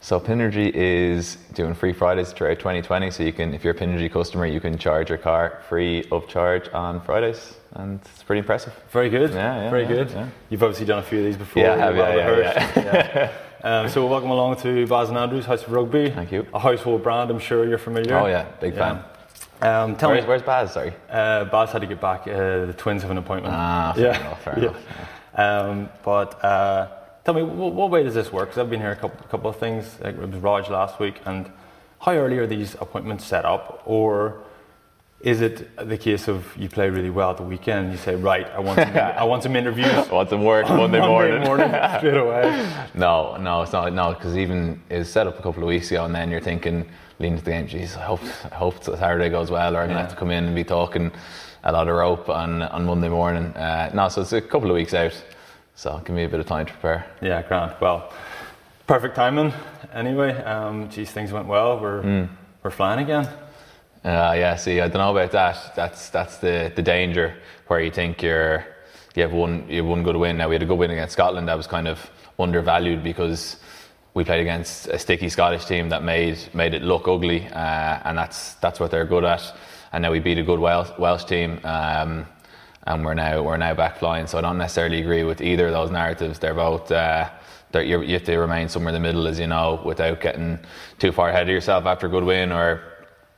So 0.04 0.20
Pinergy 0.20 0.72
is 0.74 1.36
doing 1.54 1.76
free 1.76 1.94
Fridays 1.94 2.32
throughout 2.32 2.58
2020. 2.58 3.12
So 3.12 3.22
you 3.22 3.32
can, 3.32 3.54
if 3.54 3.64
you're 3.64 3.76
a 3.76 3.78
Pinergy 3.78 4.12
customer, 4.12 4.48
you 4.48 4.60
can 4.60 4.76
charge 4.80 5.10
your 5.10 5.20
car 5.20 5.62
free 5.70 6.08
of 6.12 6.28
charge 6.28 6.68
on 6.74 7.02
Fridays, 7.02 7.54
and 7.74 8.00
it's 8.12 8.24
pretty 8.24 8.40
impressive. 8.40 8.74
Very 8.90 9.12
good. 9.12 9.30
Yeah, 9.30 9.64
yeah 9.64 9.70
very 9.70 9.84
yeah, 9.84 9.88
good. 9.88 10.10
Yeah. 10.10 10.28
You've 10.50 10.64
obviously 10.64 10.88
done 10.88 10.98
a 10.98 11.04
few 11.04 11.20
of 11.20 11.26
these 11.26 11.38
before. 11.38 11.62
Yeah, 11.62 11.76
have, 11.76 11.96
yeah, 12.76 13.32
um, 13.64 13.90
so 13.90 14.08
welcome 14.08 14.32
along 14.32 14.56
to 14.62 14.88
Baz 14.88 15.10
and 15.10 15.20
Andrews 15.20 15.46
House 15.46 15.62
of 15.68 15.72
Rugby. 15.72 16.10
Thank 16.10 16.32
you. 16.32 16.48
A 16.52 16.58
household 16.58 17.04
brand, 17.04 17.30
I'm 17.30 17.38
sure 17.38 17.68
you're 17.70 17.78
familiar. 17.78 18.18
Oh 18.18 18.26
yeah, 18.26 18.48
big 18.60 18.74
fan. 18.74 19.04
Um, 19.62 19.96
tell 19.98 20.10
where's, 20.10 20.24
me, 20.24 20.28
where's 20.28 20.42
Baz? 20.42 20.74
Sorry, 20.74 20.94
uh, 21.12 21.46
Baz 21.46 21.74
had 21.74 21.82
to 21.82 21.88
get 21.88 22.02
back. 22.02 22.22
Uh, 22.22 22.66
the 22.66 22.74
twins 22.76 23.04
have 23.04 23.12
an 23.12 23.20
appointment. 23.20 23.54
Ah, 23.56 23.94
fair 23.94 24.04
yeah. 24.04 24.20
enough. 24.20 24.44
Fair 24.44 24.58
enough. 24.58 24.78
Um, 25.36 25.90
but. 26.04 26.44
Uh, 26.44 26.98
Tell 27.24 27.36
me, 27.36 27.44
what, 27.44 27.74
what 27.74 27.92
way 27.92 28.04
does 28.04 28.16
this 28.16 28.32
work? 28.32 28.50
Because 28.50 28.60
I've 28.60 28.70
been 28.70 28.80
here 28.80 28.92
a 28.92 28.96
couple, 28.96 29.28
couple 29.28 29.50
of 29.50 29.58
things. 29.58 29.98
Like 30.02 30.16
it 30.16 30.28
was 30.28 30.40
Raj 30.40 30.70
last 30.70 31.00
week, 31.00 31.22
and 31.26 31.52
how 32.00 32.14
early 32.14 32.38
are 32.40 32.48
these 32.48 32.74
appointments 32.76 33.26
set 33.26 33.46
up, 33.46 33.84
or 33.86 34.42
is 35.20 35.42
it 35.42 35.78
the 35.78 35.98
case 35.98 36.28
of 36.28 36.58
you 36.58 36.68
play 36.68 36.90
really 36.90 37.12
well 37.12 37.30
at 37.30 37.38
the 37.38 37.44
weekend? 37.44 37.92
You 37.92 37.98
say, 38.00 38.16
right, 38.16 38.48
I 38.48 38.60
want 38.60 38.80
some, 38.80 38.98
I 38.98 39.24
want 39.24 39.44
some 39.44 39.56
interviews. 39.56 39.88
I 39.88 40.12
want 40.12 40.30
some 40.32 40.44
work 40.44 40.68
Monday, 40.68 41.00
Monday 41.00 41.08
morning. 41.08 41.44
morning 41.44 41.70
straight 41.98 42.18
away. 42.18 42.74
No, 42.96 43.38
no, 43.38 43.62
it's 43.62 43.72
not. 43.72 43.94
No, 43.94 44.14
because 44.14 44.36
even 44.36 44.82
it 44.90 44.98
was 44.98 45.10
set 45.12 45.28
up 45.28 45.40
a 45.40 45.44
couple 45.44 45.62
of 45.62 45.68
weeks 45.68 45.92
ago, 45.92 46.06
and 46.06 46.16
then 46.16 46.32
you're 46.32 46.42
thinking, 46.42 46.90
leading 47.20 47.38
to 47.38 47.44
the 47.44 47.52
game, 47.52 47.68
geez, 47.68 47.96
I 47.96 48.02
hope, 48.02 48.22
I 48.52 48.56
hope 48.56 48.84
Saturday 48.84 49.30
goes 49.30 49.52
well, 49.52 49.78
or 49.78 49.82
I'm 49.82 49.90
yeah. 49.90 49.94
gonna 49.94 50.08
have 50.08 50.10
to 50.12 50.18
come 50.18 50.32
in 50.32 50.46
and 50.46 50.56
be 50.56 50.64
talking 50.64 51.12
a 51.64 51.72
lot 51.72 51.88
of 51.88 51.96
rope 51.96 52.30
on 52.30 52.64
on 52.64 52.86
Monday 52.86 53.10
morning. 53.10 53.46
Uh, 53.56 53.92
no, 53.94 54.10
so 54.10 54.22
it's 54.22 54.34
a 54.34 54.42
couple 54.42 54.72
of 54.72 54.76
weeks 54.76 54.96
out. 54.96 55.14
So 55.82 56.00
give 56.06 56.16
me 56.16 56.26
a 56.26 56.30
bit 56.30 56.40
of 56.40 56.46
time 56.46 56.68
to 56.68 56.72
prepare. 56.74 57.08
Yeah, 57.24 57.42
Grant. 57.42 57.82
Well, 57.82 58.14
perfect 58.86 59.16
timing. 59.16 59.52
Anyway, 59.92 60.32
um, 60.44 60.92
geez, 60.92 61.10
things 61.10 61.32
went 61.32 61.48
well. 61.48 61.80
We're 61.80 62.04
mm. 62.04 62.30
we're 62.62 62.70
flying 62.70 63.00
again. 63.00 63.26
Uh, 64.06 64.36
yeah. 64.38 64.56
See, 64.58 64.80
I 64.80 64.88
don't 64.90 65.00
know 65.00 65.10
about 65.10 65.32
that. 65.32 65.74
That's 65.76 66.12
that's 66.12 66.38
the 66.38 66.72
the 66.76 66.84
danger 66.84 67.36
where 67.66 67.80
you 67.80 67.90
think 67.90 68.22
you're 68.22 68.64
you 69.16 69.24
have 69.24 69.32
one 69.32 69.68
you 69.68 69.78
have 69.78 69.90
one 69.90 70.04
good 70.04 70.18
win. 70.18 70.38
Now 70.38 70.50
we 70.50 70.54
had 70.54 70.62
a 70.62 70.68
good 70.68 70.78
win 70.78 70.92
against 70.92 71.14
Scotland. 71.14 71.48
That 71.48 71.58
was 71.58 71.66
kind 71.66 71.88
of 71.88 72.12
undervalued 72.38 73.02
because 73.02 73.56
we 74.14 74.24
played 74.24 74.42
against 74.42 74.86
a 74.86 75.00
sticky 75.00 75.30
Scottish 75.30 75.66
team 75.66 75.90
that 75.90 76.04
made 76.04 76.38
made 76.54 76.76
it 76.76 76.84
look 76.84 77.08
ugly, 77.08 77.48
uh, 77.48 78.02
and 78.06 78.16
that's 78.16 78.54
that's 78.62 78.80
what 78.80 78.92
they're 78.92 79.08
good 79.08 79.24
at. 79.24 79.42
And 79.94 80.04
now 80.04 80.12
we 80.12 80.20
beat 80.20 80.38
a 80.38 80.44
good 80.44 80.60
Welsh, 80.60 80.92
Welsh 81.00 81.24
team. 81.24 81.60
Um, 81.64 82.28
and 82.88 83.06
we're 83.06 83.14
now 83.14 83.42
we're 83.42 83.58
now 83.58 83.74
back 83.74 83.98
flying. 83.98 84.28
So 84.28 84.38
I 84.38 84.42
don't 84.42 84.58
necessarily 84.58 85.02
agree 85.02 85.24
with 85.24 85.42
either 85.42 85.68
of 85.68 85.74
those 85.74 85.92
narratives. 85.92 86.40
They're 86.40 86.54
both. 86.54 86.92
Uh, 86.92 87.30
they're, 87.72 87.84
you 87.84 88.14
have 88.14 88.24
to 88.26 88.38
remain 88.38 88.68
somewhere 88.68 88.94
in 88.94 89.02
the 89.02 89.08
middle, 89.08 89.28
as 89.28 89.40
you 89.40 89.48
know, 89.48 89.82
without 89.86 90.20
getting 90.20 90.60
too 91.00 91.12
far 91.12 91.30
ahead 91.30 91.44
of 91.44 91.50
yourself 91.50 91.86
after 91.86 92.08
a 92.08 92.10
good 92.10 92.24
win, 92.24 92.52
or 92.52 92.82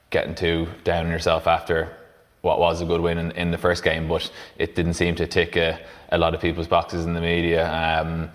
getting 0.09 0.35
too 0.35 0.67
down 0.83 1.05
on 1.05 1.11
yourself 1.11 1.47
after 1.47 1.95
what 2.41 2.59
was 2.59 2.81
a 2.81 2.85
good 2.85 2.99
win 2.99 3.17
in, 3.17 3.31
in 3.31 3.51
the 3.51 3.57
first 3.57 3.83
game. 3.83 4.07
But 4.07 4.31
it 4.57 4.75
didn't 4.75 4.95
seem 4.95 5.15
to 5.15 5.27
tick 5.27 5.55
a, 5.55 5.79
a 6.09 6.17
lot 6.17 6.33
of 6.33 6.41
people's 6.41 6.67
boxes 6.67 7.05
in 7.05 7.13
the 7.13 7.21
media. 7.21 7.71
Um, 7.71 8.31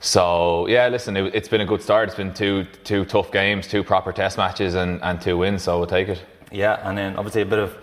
so 0.00 0.66
yeah, 0.68 0.88
listen, 0.88 1.16
it, 1.16 1.34
has 1.34 1.48
been 1.48 1.60
a 1.60 1.66
good 1.66 1.82
start. 1.82 2.08
It's 2.08 2.16
been 2.16 2.34
two 2.34 2.64
two 2.84 3.04
tough 3.04 3.32
games, 3.32 3.66
two 3.66 3.82
proper 3.82 4.12
test 4.12 4.36
matches, 4.36 4.74
and, 4.74 5.02
and 5.02 5.20
two 5.20 5.36
wins. 5.38 5.62
So 5.62 5.78
we'll 5.78 5.86
take 5.86 6.08
it. 6.08 6.22
Yeah, 6.52 6.80
and 6.88 6.96
then 6.96 7.16
obviously 7.16 7.42
a 7.42 7.46
bit 7.46 7.58
of 7.58 7.76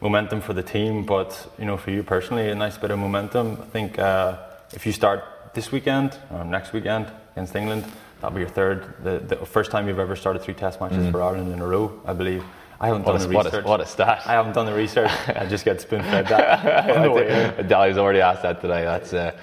momentum 0.00 0.40
for 0.40 0.52
the 0.52 0.62
team, 0.62 1.04
but 1.04 1.52
you 1.58 1.64
know, 1.64 1.76
for 1.76 1.90
you 1.90 2.02
personally, 2.02 2.50
a 2.50 2.54
nice 2.54 2.78
bit 2.78 2.90
of 2.90 2.98
momentum. 2.98 3.58
I 3.60 3.66
think 3.66 3.98
uh, 3.98 4.38
if 4.72 4.86
you 4.86 4.92
start 4.92 5.24
this 5.54 5.72
weekend 5.72 6.18
or 6.30 6.44
next 6.44 6.72
weekend 6.72 7.10
against 7.32 7.54
England, 7.54 7.84
that'll 8.20 8.34
be 8.34 8.40
your 8.40 8.48
third, 8.48 8.94
the, 9.02 9.18
the 9.18 9.36
first 9.46 9.70
time 9.70 9.88
you've 9.88 9.98
ever 9.98 10.16
started 10.16 10.42
three 10.42 10.54
Test 10.54 10.80
matches 10.80 10.98
mm. 10.98 11.10
for 11.10 11.22
Ireland 11.22 11.52
in 11.52 11.60
a 11.60 11.66
row, 11.66 12.00
I 12.06 12.12
believe. 12.12 12.44
I 12.80 12.86
haven't 12.86 13.04
what 13.04 13.12
done 13.12 13.20
a, 13.20 13.24
the 13.24 13.38
research. 13.38 13.52
What 13.52 13.64
a, 13.64 13.68
what 13.68 13.80
a 13.82 13.86
stat! 13.86 14.22
I 14.24 14.32
haven't 14.32 14.54
done 14.54 14.64
the 14.64 14.72
research. 14.72 15.10
I 15.28 15.44
just 15.46 15.66
get 15.66 15.82
spoon 15.82 16.02
fed 16.02 16.28
that. 16.28 17.70
I 17.72 17.88
was 17.88 17.98
already 17.98 18.22
asked 18.22 18.42
that 18.42 18.62
today. 18.62 18.84
That's 18.84 19.12
uh, 19.12 19.36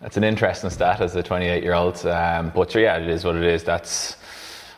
that's 0.00 0.16
an 0.16 0.22
interesting 0.22 0.70
stat 0.70 1.00
as 1.00 1.16
a 1.16 1.22
28 1.24 1.64
year 1.64 1.74
old. 1.74 2.06
Um, 2.06 2.52
but 2.54 2.72
yeah, 2.76 2.98
it 2.98 3.08
is 3.08 3.24
what 3.24 3.34
it 3.34 3.42
is. 3.42 3.64
That's 3.64 4.16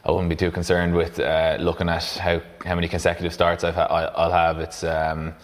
I 0.05 0.11
wouldn't 0.11 0.31
be 0.31 0.37
too 0.37 0.51
concerned 0.51 0.95
with 0.95 1.21
uh, 1.21 1.57
looking 1.61 1.89
at 1.89 2.05
how, 2.17 2.41
how 2.65 2.75
many 2.75 2.89
consecutive 2.89 3.35
starts 3.35 3.65
I've 3.65 3.75
ha- 3.75 4.13
I'll 4.17 4.33
have. 4.33 4.59
It's 4.59 4.83
um, 4.83 5.35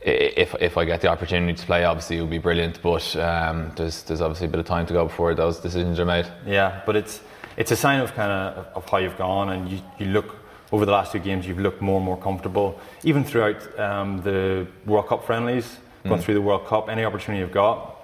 if 0.00 0.54
if 0.60 0.76
I 0.78 0.84
get 0.84 1.00
the 1.00 1.08
opportunity 1.08 1.52
to 1.54 1.66
play, 1.66 1.84
obviously 1.84 2.18
it 2.18 2.20
would 2.22 2.30
be 2.30 2.38
brilliant. 2.38 2.80
But 2.82 3.14
um, 3.16 3.72
there's 3.76 4.02
there's 4.04 4.20
obviously 4.20 4.46
a 4.46 4.50
bit 4.50 4.60
of 4.60 4.66
time 4.66 4.86
to 4.86 4.92
go 4.92 5.04
before 5.06 5.34
those 5.34 5.58
decisions 5.58 6.00
are 6.00 6.06
made. 6.06 6.26
Yeah, 6.46 6.80
but 6.86 6.96
it's 6.96 7.20
it's 7.56 7.70
a 7.70 7.76
sign 7.76 8.00
of 8.00 8.14
kind 8.14 8.32
of 8.32 8.66
of 8.74 8.88
how 8.88 8.98
you've 8.98 9.18
gone, 9.18 9.50
and 9.50 9.68
you, 9.68 9.80
you 9.98 10.06
look 10.06 10.36
over 10.72 10.86
the 10.86 10.92
last 10.92 11.12
two 11.12 11.18
games, 11.18 11.46
you've 11.46 11.58
looked 11.58 11.82
more 11.82 11.96
and 11.96 12.06
more 12.06 12.16
comfortable, 12.16 12.80
even 13.04 13.22
throughout 13.22 13.78
um, 13.78 14.22
the 14.22 14.66
World 14.86 15.06
Cup 15.06 15.24
friendlies, 15.24 15.76
going 16.04 16.18
mm. 16.18 16.24
through 16.24 16.34
the 16.34 16.40
World 16.40 16.66
Cup. 16.66 16.88
Any 16.88 17.04
opportunity 17.04 17.40
you've 17.40 17.52
got, 17.52 18.01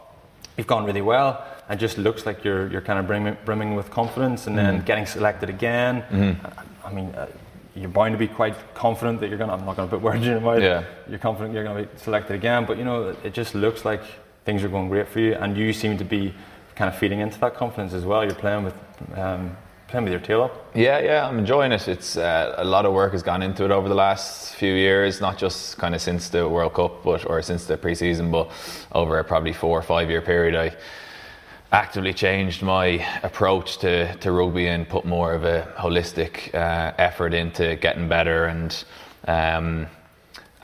you've 0.59 0.67
gone 0.67 0.85
really 0.85 1.00
well 1.00 1.43
and 1.71 1.81
just 1.81 1.97
looks 1.97 2.27
like 2.27 2.45
you're 2.45 2.71
you're 2.71 2.83
kind 2.83 2.99
of 2.99 3.07
brimming, 3.07 3.38
brimming 3.47 3.77
with 3.77 3.91
confidence, 3.91 4.47
and 4.47 4.59
then 4.59 4.75
mm-hmm. 4.75 4.85
getting 4.85 5.07
selected 5.07 5.49
again. 5.49 6.03
Mm-hmm. 6.03 6.87
I 6.87 6.93
mean. 6.93 7.15
Uh, 7.15 7.27
you're 7.75 7.88
bound 7.88 8.12
to 8.12 8.19
be 8.19 8.27
quite 8.27 8.57
confident 8.75 9.21
that 9.21 9.29
you're 9.29 9.38
going 9.38 9.50
to, 9.50 9.55
I'm 9.55 9.65
not 9.65 9.77
going 9.77 9.88
to 9.88 9.95
put 9.95 10.03
words 10.03 10.19
in 10.19 10.33
your 10.33 10.41
mouth, 10.41 10.61
yeah. 10.61 10.83
you're 11.09 11.21
confident 11.21 11.55
you're 11.55 11.62
going 11.62 11.85
to 11.85 11.88
be 11.88 11.99
selected 11.99 12.35
again, 12.35 12.67
but 12.67 12.77
you 12.77 12.85
know, 12.85 13.15
it 13.23 13.33
just 13.33 13.55
looks 13.55 13.85
like 13.85 14.03
things 14.45 14.65
are 14.65 14.69
going 14.69 14.88
great 14.88 15.09
for 15.09 15.21
you, 15.21 15.35
and 15.35 15.57
you 15.57 15.73
seem 15.73 15.97
to 15.99 16.05
be 16.05 16.35
kind 16.75 16.88
of 16.93 16.99
feeding 16.99 17.21
into 17.21 17.38
that 17.38 17.55
confidence 17.55 17.93
as 17.93 18.05
well. 18.05 18.25
You're 18.25 18.35
playing 18.35 18.65
with, 18.65 18.75
um, 19.17 19.57
playing 19.88 20.04
with 20.04 20.12
your 20.12 20.21
tail 20.21 20.42
up. 20.42 20.71
Yeah, 20.75 20.99
yeah, 21.00 21.26
I'm 21.26 21.38
enjoying 21.38 21.73
it. 21.73 21.88
It's 21.88 22.16
uh, 22.18 22.54
a 22.59 22.64
lot 22.64 22.85
of 22.85 22.92
work 22.92 23.12
has 23.12 23.23
gone 23.23 23.42
into 23.42 23.64
it 23.64 23.71
over 23.71 23.88
the 23.88 23.95
last 23.95 24.54
few 24.54 24.75
years, 24.75 25.21
not 25.21 25.38
just 25.38 25.78
kind 25.78 25.95
of 25.95 26.02
since 26.02 26.28
the 26.28 26.47
World 26.47 26.75
Cup, 26.75 27.02
but 27.02 27.25
or 27.25 27.40
since 27.40 27.64
the 27.64 27.78
preseason, 27.78 28.30
but 28.30 28.50
over 28.92 29.18
a 29.18 29.25
probably 29.25 29.54
four 29.54 29.78
or 29.78 29.83
five 29.83 30.11
year 30.11 30.21
period. 30.21 30.54
I 30.54 30.76
actively 31.73 32.12
changed 32.12 32.62
my 32.62 33.04
approach 33.23 33.78
to, 33.78 34.14
to 34.16 34.30
rugby 34.30 34.68
and 34.68 34.87
put 34.87 35.07
more 35.07 35.33
of 35.33 35.45
a 35.45 35.73
holistic 35.78 36.54
uh, 36.54 36.92
effort 36.99 37.33
into 37.33 37.76
getting 37.76 38.09
better 38.09 38.45
and 38.45 38.85
um, 39.26 39.87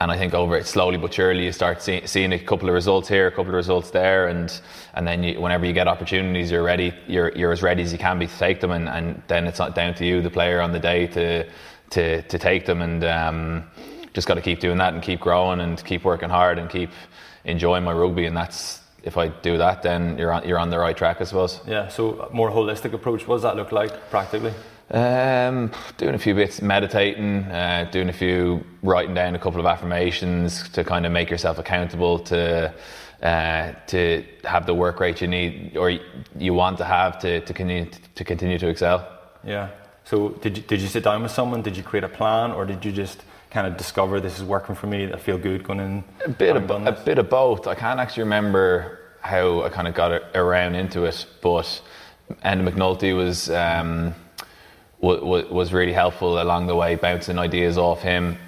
and 0.04 0.12
I 0.12 0.18
think 0.18 0.34
over 0.34 0.54
it 0.54 0.66
slowly 0.66 0.99
but 0.99 1.14
surely 1.14 1.46
you 1.46 1.52
start 1.52 1.80
see, 1.80 2.06
seeing 2.06 2.34
a 2.34 2.38
couple 2.38 2.68
of 2.68 2.75
results 2.75 3.08
here, 3.08 3.26
a 3.26 3.30
couple 3.30 3.49
of 3.49 3.54
results 3.54 3.90
there, 3.90 4.28
and 4.28 4.61
and 4.92 5.06
then 5.06 5.23
you, 5.23 5.40
whenever 5.40 5.64
you 5.64 5.73
get 5.73 5.88
opportunities, 5.88 6.50
you're 6.50 6.62
ready. 6.62 6.92
You're 7.06 7.32
you're 7.34 7.52
as 7.52 7.62
ready 7.62 7.82
as 7.82 7.90
you 7.90 7.99
can 7.99 8.18
be 8.18 8.26
to 8.26 8.38
take 8.38 8.61
them, 8.61 8.70
and, 8.70 8.87
and 8.87 9.23
then 9.28 9.46
it's 9.46 9.58
not 9.58 9.75
down 9.75 9.94
to 9.94 10.04
you, 10.04 10.20
the 10.20 10.28
player 10.28 10.61
on 10.61 10.73
the 10.73 10.78
day, 10.78 11.06
to 11.06 11.49
to 11.90 12.20
to 12.20 12.38
take 12.38 12.66
them. 12.66 12.82
And 12.82 13.02
um, 13.04 13.64
just 14.12 14.28
got 14.28 14.34
to 14.34 14.42
keep 14.42 14.61
doing 14.61 14.76
that 14.76 14.92
and 14.92 15.02
keep 15.02 15.20
growing 15.20 15.61
and 15.61 15.82
keep 15.82 16.04
working 16.04 16.28
hard 16.28 16.58
and 16.58 16.68
keep 16.68 16.90
enjoying 17.46 17.82
my 17.82 17.94
rugby. 17.94 18.26
And 18.26 18.37
that's 18.37 18.82
if 19.04 19.16
I 19.16 19.28
do 19.28 19.56
that, 19.56 19.82
then 19.82 20.18
you're 20.18 20.32
on 20.32 20.46
you're 20.46 20.58
on 20.58 20.68
the 20.68 20.78
right 20.78 20.96
track, 20.96 21.23
I 21.23 21.25
suppose. 21.25 21.61
Yeah. 21.66 21.88
So 21.88 22.28
more 22.30 22.50
holistic 22.50 22.92
approach. 22.92 23.26
What 23.26 23.37
does 23.37 23.44
that 23.44 23.56
look 23.56 23.73
like 23.73 24.11
practically? 24.11 24.52
Um, 24.94 25.72
doing 25.96 26.14
a 26.14 26.18
few 26.18 26.36
bits, 26.36 26.62
meditating, 26.62 27.42
uh, 27.46 27.88
doing 27.90 28.08
a 28.08 28.12
few, 28.12 28.64
writing 28.80 29.12
down 29.12 29.34
a 29.34 29.40
couple 29.40 29.58
of 29.58 29.66
affirmations 29.66 30.68
to 30.68 30.84
kind 30.84 31.04
of 31.04 31.10
make 31.10 31.30
yourself 31.30 31.58
accountable 31.58 32.20
to 32.20 32.72
uh, 33.20 33.72
to 33.88 34.24
have 34.44 34.66
the 34.66 34.74
work 34.74 35.00
rate 35.00 35.20
you 35.20 35.26
need 35.26 35.76
or 35.76 35.98
you 36.38 36.54
want 36.54 36.78
to 36.78 36.84
have 36.84 37.18
to, 37.18 37.40
to 37.40 37.52
continue 37.52 37.90
to 38.14 38.22
continue 38.22 38.56
to 38.56 38.68
excel. 38.68 39.08
Yeah. 39.42 39.70
So 40.04 40.28
did 40.28 40.58
you, 40.58 40.62
did 40.62 40.80
you 40.80 40.86
sit 40.86 41.02
down 41.02 41.22
with 41.22 41.32
someone? 41.32 41.60
Did 41.62 41.76
you 41.76 41.82
create 41.82 42.04
a 42.04 42.08
plan, 42.08 42.52
or 42.52 42.64
did 42.64 42.84
you 42.84 42.92
just 42.92 43.24
kind 43.50 43.66
of 43.66 43.76
discover 43.76 44.20
this 44.20 44.38
is 44.38 44.44
working 44.44 44.76
for 44.76 44.86
me? 44.86 45.12
I 45.12 45.18
feel 45.18 45.38
good 45.38 45.64
going 45.64 45.80
in. 45.80 46.04
A 46.24 46.28
bit 46.28 46.54
of 46.54 46.70
a 46.70 46.92
bit 46.92 47.18
of 47.18 47.28
both. 47.28 47.66
I 47.66 47.74
can't 47.74 47.98
actually 47.98 48.22
remember 48.22 49.00
how 49.22 49.62
I 49.62 49.70
kind 49.70 49.88
of 49.88 49.94
got 49.94 50.22
around 50.36 50.76
into 50.76 51.04
it, 51.04 51.26
but 51.40 51.80
Enda 52.44 52.68
McNulty 52.68 53.16
was 53.16 53.50
um, 53.50 54.14
was, 55.04 55.50
was 55.50 55.73
really 55.73 55.92
helpful 55.92 56.40
along 56.40 56.66
the 56.66 56.76
way, 56.76 56.96
bouncing 56.96 57.38
ideas 57.38 57.78
off 57.78 58.02
him. 58.02 58.38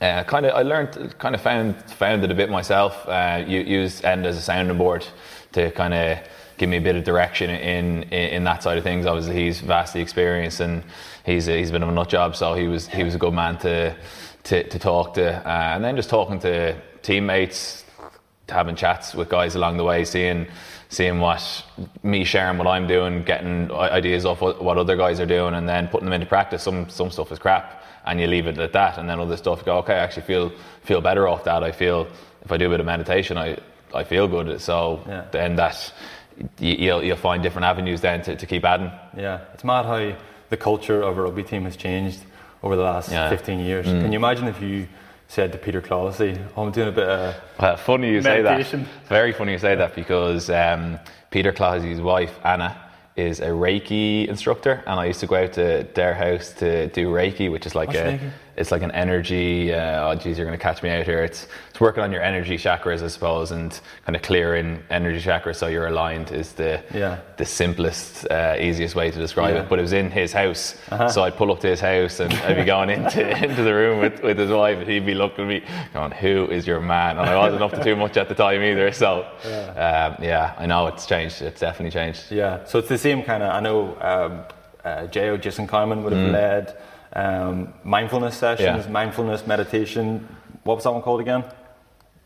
Uh, 0.00 0.24
kind 0.24 0.46
of, 0.46 0.54
I 0.54 0.62
learned, 0.62 1.14
kind 1.18 1.34
of 1.34 1.40
found 1.40 1.82
found 1.90 2.24
it 2.24 2.30
a 2.30 2.34
bit 2.34 2.50
myself. 2.50 3.08
Uh, 3.08 3.44
used 3.46 4.02
Enda 4.02 4.26
as 4.26 4.36
a 4.36 4.42
sounding 4.42 4.76
board 4.76 5.06
to 5.52 5.70
kind 5.70 5.94
of 5.94 6.18
give 6.56 6.68
me 6.68 6.76
a 6.76 6.80
bit 6.80 6.96
of 6.96 7.04
direction 7.04 7.50
in, 7.50 8.02
in 8.04 8.28
in 8.36 8.44
that 8.44 8.62
side 8.62 8.78
of 8.78 8.84
things. 8.84 9.06
Obviously, 9.06 9.36
he's 9.36 9.60
vastly 9.60 10.00
experienced 10.00 10.60
and 10.60 10.82
he's 11.24 11.46
he's 11.46 11.70
been 11.70 11.82
a 11.82 11.90
nut 11.90 12.08
job, 12.08 12.36
so 12.36 12.54
he 12.54 12.66
was 12.66 12.88
he 12.88 13.04
was 13.04 13.14
a 13.14 13.18
good 13.18 13.34
man 13.34 13.58
to 13.58 13.96
to, 14.44 14.62
to 14.68 14.78
talk 14.78 15.14
to. 15.14 15.36
Uh, 15.48 15.74
and 15.74 15.84
then 15.84 15.96
just 15.96 16.10
talking 16.10 16.38
to 16.40 16.76
teammates, 17.02 17.84
having 18.48 18.76
chats 18.76 19.14
with 19.14 19.28
guys 19.28 19.54
along 19.54 19.76
the 19.76 19.84
way, 19.84 20.04
seeing 20.04 20.46
seeing 20.94 21.18
what 21.18 21.42
me 22.02 22.24
sharing 22.24 22.56
what 22.58 22.66
I'm 22.66 22.86
doing, 22.86 23.22
getting 23.24 23.70
ideas 23.72 24.24
off 24.24 24.40
what, 24.40 24.62
what 24.62 24.78
other 24.78 24.96
guys 24.96 25.20
are 25.20 25.26
doing, 25.26 25.54
and 25.54 25.68
then 25.68 25.88
putting 25.88 26.06
them 26.06 26.12
into 26.14 26.26
practice. 26.26 26.62
Some 26.62 26.88
some 26.88 27.10
stuff 27.10 27.32
is 27.32 27.38
crap, 27.38 27.84
and 28.06 28.20
you 28.20 28.26
leave 28.26 28.46
it 28.46 28.58
at 28.58 28.72
that, 28.72 28.98
and 28.98 29.08
then 29.08 29.18
other 29.20 29.36
stuff 29.36 29.64
go, 29.64 29.78
okay, 29.78 29.94
I 29.94 29.98
actually 29.98 30.22
feel 30.26 30.52
feel 30.82 31.00
better 31.00 31.26
off 31.28 31.44
that. 31.44 31.62
I 31.62 31.72
feel 31.72 32.06
if 32.44 32.52
I 32.52 32.56
do 32.56 32.66
a 32.66 32.70
bit 32.70 32.80
of 32.80 32.86
meditation, 32.86 33.36
I 33.36 33.58
I 33.94 34.04
feel 34.04 34.28
good. 34.28 34.60
So 34.60 35.02
Yeah. 35.08 35.24
then 35.32 35.56
that 35.56 35.92
you, 36.58 36.72
you'll 36.84 37.02
you'll 37.02 37.16
find 37.16 37.42
different 37.42 37.64
avenues 37.66 38.00
then 38.00 38.22
to, 38.22 38.36
to 38.36 38.46
keep 38.46 38.64
adding. 38.64 38.90
Yeah, 39.16 39.40
it's 39.54 39.64
mad 39.64 39.84
how 39.86 40.16
the 40.50 40.56
culture 40.56 41.02
of 41.02 41.18
a 41.18 41.22
rugby 41.22 41.42
team 41.42 41.64
has 41.64 41.76
changed 41.76 42.20
over 42.62 42.76
the 42.76 42.82
last 42.82 43.10
Yeah. 43.10 43.28
15 43.28 43.60
years. 43.60 43.86
Mm. 43.86 44.00
Can 44.02 44.12
you 44.12 44.18
imagine 44.18 44.46
if 44.48 44.60
you 44.62 44.86
said 45.28 45.52
to 45.52 45.58
Peter 45.58 45.80
Clohessy, 45.80 46.38
"Oh, 46.56 46.64
I'm 46.66 46.72
doing 46.72 46.88
a 46.88 46.92
bit 46.92 47.08
of 47.08 47.34
Well, 47.60 47.76
funny 47.76 48.10
you 48.10 48.22
say 48.22 48.42
Meditation. 48.42 48.84
that. 48.84 49.08
Very 49.08 49.32
funny 49.32 49.52
you 49.52 49.58
say 49.58 49.74
that 49.74 49.94
because 49.94 50.50
um, 50.50 50.98
Peter 51.30 51.52
Clohessy's 51.52 52.00
wife 52.00 52.38
Anna 52.44 52.76
is 53.16 53.40
a 53.40 53.48
Reiki 53.48 54.26
instructor, 54.28 54.82
and 54.86 54.98
I 55.00 55.06
used 55.06 55.20
to 55.20 55.26
go 55.26 55.36
out 55.36 55.52
to 55.54 55.86
their 55.94 56.14
house 56.14 56.52
to 56.54 56.88
do 56.88 57.10
Reiki, 57.10 57.50
which 57.50 57.64
is 57.66 57.74
like 57.74 57.88
What's 57.88 58.00
a 58.00 58.18
Reiki? 58.18 58.30
It's 58.56 58.70
like 58.70 58.82
an 58.82 58.92
energy. 58.92 59.72
Uh, 59.72 60.08
oh, 60.08 60.14
geez, 60.14 60.38
you're 60.38 60.46
going 60.46 60.58
to 60.58 60.62
catch 60.62 60.82
me 60.82 60.90
out 60.90 61.04
here. 61.04 61.22
It's 61.24 61.48
it's 61.70 61.80
working 61.80 62.02
on 62.04 62.12
your 62.12 62.22
energy 62.22 62.56
chakras, 62.56 63.02
I 63.02 63.08
suppose, 63.08 63.50
and 63.50 63.78
kind 64.06 64.14
of 64.14 64.22
clearing 64.22 64.80
energy 64.90 65.20
chakras 65.20 65.56
so 65.56 65.66
you're 65.66 65.88
aligned 65.88 66.30
is 66.30 66.52
the 66.52 66.80
Yeah. 66.94 67.18
the 67.36 67.44
simplest, 67.44 68.30
uh, 68.30 68.54
easiest 68.58 68.94
way 68.94 69.10
to 69.10 69.18
describe 69.18 69.50
Yeah. 69.50 69.54
Uh-huh. 69.56 69.64
it. 69.66 69.68
But 69.70 69.78
it 69.80 69.82
was 69.82 69.92
in 69.92 70.10
his 70.10 70.32
house, 70.32 70.76
so 71.12 71.24
I'd 71.24 71.36
pull 71.36 71.50
up 71.50 71.60
to 71.60 71.68
his 71.68 71.80
house 71.80 72.20
and 72.20 72.32
I'd 72.32 72.56
be 72.56 72.64
going 72.64 72.90
into 72.90 73.28
into 73.44 73.62
the 73.62 73.74
room 73.74 73.98
with, 74.00 74.22
with 74.22 74.38
his 74.38 74.50
wife, 74.50 74.78
and 74.78 74.88
he'd 74.88 75.04
be 75.06 75.14
looking 75.14 75.44
at 75.44 75.48
me, 75.48 75.62
going, 75.92 76.12
"Who 76.12 76.46
is 76.50 76.66
your 76.66 76.80
man?" 76.80 77.18
And 77.18 77.28
I 77.28 77.36
wasn't 77.36 77.62
up 77.62 77.72
to 77.72 77.82
too 77.82 77.96
much 77.96 78.16
at 78.16 78.28
the 78.28 78.34
time 78.34 78.62
either. 78.62 78.92
So, 78.92 79.26
yeah, 79.44 80.14
um, 80.16 80.24
yeah 80.24 80.54
I 80.58 80.66
know 80.66 80.86
it's 80.86 81.06
changed. 81.06 81.42
It's 81.42 81.60
definitely 81.60 81.90
changed. 81.90 82.30
Yeah, 82.30 82.64
so 82.64 82.78
it's 82.78 82.88
the 82.88 82.98
same 82.98 83.22
kind 83.24 83.42
of. 83.42 83.50
I 83.52 83.60
know 83.60 83.96
um, 84.00 84.44
uh, 84.84 85.06
J.O. 85.08 85.38
Jason 85.38 85.66
Carmen 85.66 86.04
would 86.04 86.12
have 86.12 86.30
led 86.30 86.76
um, 87.14 87.72
mindfulness 87.84 88.36
sessions, 88.36 88.84
Yeah. 88.86 88.90
mindfulness 88.90 89.46
meditation. 89.46 90.26
What 90.64 90.76
was 90.76 90.84
that 90.84 90.92
one 90.92 91.02
called 91.02 91.20
again? 91.20 91.44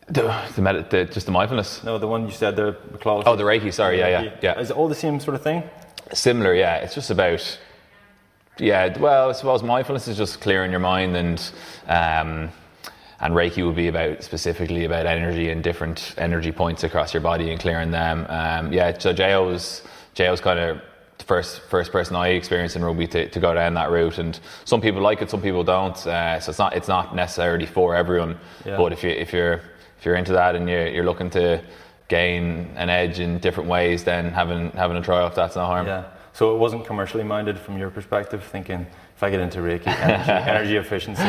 The, 0.07 0.33
the, 0.55 0.61
med- 0.61 0.89
the 0.89 1.05
just 1.05 1.25
the 1.27 1.31
mindfulness. 1.31 1.83
No, 1.83 1.97
the 1.99 2.07
one 2.07 2.25
you 2.25 2.31
said 2.31 2.55
the 2.55 2.73
clause. 2.99 3.23
Oh, 3.27 3.35
the 3.35 3.43
Reiki. 3.43 3.71
Sorry, 3.71 3.99
yeah, 3.99 4.07
yeah, 4.21 4.35
yeah. 4.41 4.59
Is 4.59 4.71
it 4.71 4.75
all 4.77 4.87
the 4.87 4.95
same 4.95 5.19
sort 5.19 5.35
of 5.35 5.43
thing? 5.43 5.63
Similar, 6.13 6.55
yeah. 6.55 6.77
It's 6.77 6.95
just 6.95 7.11
about, 7.11 7.59
yeah. 8.57 8.97
Well, 8.97 9.29
I 9.29 9.33
suppose 9.33 9.61
mindfulness 9.61 10.07
is 10.07 10.17
just 10.17 10.41
clearing 10.41 10.71
your 10.71 10.79
mind, 10.79 11.15
and 11.15 11.39
um, 11.87 12.49
and 13.19 13.35
Reiki 13.35 13.63
would 13.63 13.75
be 13.75 13.87
about 13.89 14.23
specifically 14.23 14.85
about 14.85 15.05
energy 15.05 15.51
and 15.51 15.63
different 15.63 16.15
energy 16.17 16.51
points 16.51 16.83
across 16.83 17.13
your 17.13 17.21
body 17.21 17.51
and 17.51 17.59
clearing 17.59 17.91
them. 17.91 18.25
Um, 18.29 18.73
yeah. 18.73 18.97
So 18.97 19.13
Jo 19.13 19.45
was 19.45 19.83
Jo 20.15 20.31
was 20.31 20.41
kind 20.41 20.57
of 20.57 20.81
first 21.29 21.61
first 21.61 21.91
person 21.91 22.15
I 22.15 22.29
experienced 22.29 22.75
in 22.75 22.83
rugby 22.83 23.07
to, 23.07 23.29
to 23.29 23.39
go 23.39 23.53
down 23.53 23.75
that 23.75 23.89
route, 23.91 24.17
and 24.17 24.37
some 24.65 24.81
people 24.81 25.01
like 25.09 25.21
it, 25.21 25.29
some 25.29 25.41
people 25.41 25.63
don't. 25.63 25.95
Uh, 26.05 26.39
so 26.39 26.49
it's 26.49 26.59
not 26.59 26.71
it's 26.75 26.87
not 26.95 27.15
necessarily 27.15 27.67
for 27.67 27.95
everyone. 27.95 28.37
Yeah. 28.65 28.77
But 28.77 28.91
if 28.91 29.03
you 29.03 29.11
if 29.25 29.31
you're 29.31 29.61
if 29.99 30.05
you're 30.05 30.15
into 30.15 30.33
that 30.33 30.55
and 30.55 30.67
you're, 30.67 30.87
you're 30.87 31.05
looking 31.05 31.29
to 31.31 31.61
gain 32.07 32.43
an 32.75 32.89
edge 32.89 33.19
in 33.19 33.39
different 33.39 33.69
ways, 33.69 34.03
then 34.03 34.31
having 34.31 34.71
having 34.71 34.97
a 34.97 35.01
try 35.01 35.19
off 35.21 35.35
that's 35.35 35.55
no 35.55 35.65
harm. 35.65 35.85
Yeah. 35.87 36.03
So 36.33 36.55
it 36.55 36.57
wasn't 36.57 36.85
commercially 36.85 37.23
minded 37.23 37.57
from 37.59 37.77
your 37.77 37.91
perspective, 37.91 38.43
thinking 38.43 38.87
if 39.15 39.23
I 39.23 39.29
get 39.29 39.39
into 39.41 39.59
Reiki, 39.59 39.87
energy, 39.87 40.31
energy 40.53 40.75
efficiency, 40.77 41.21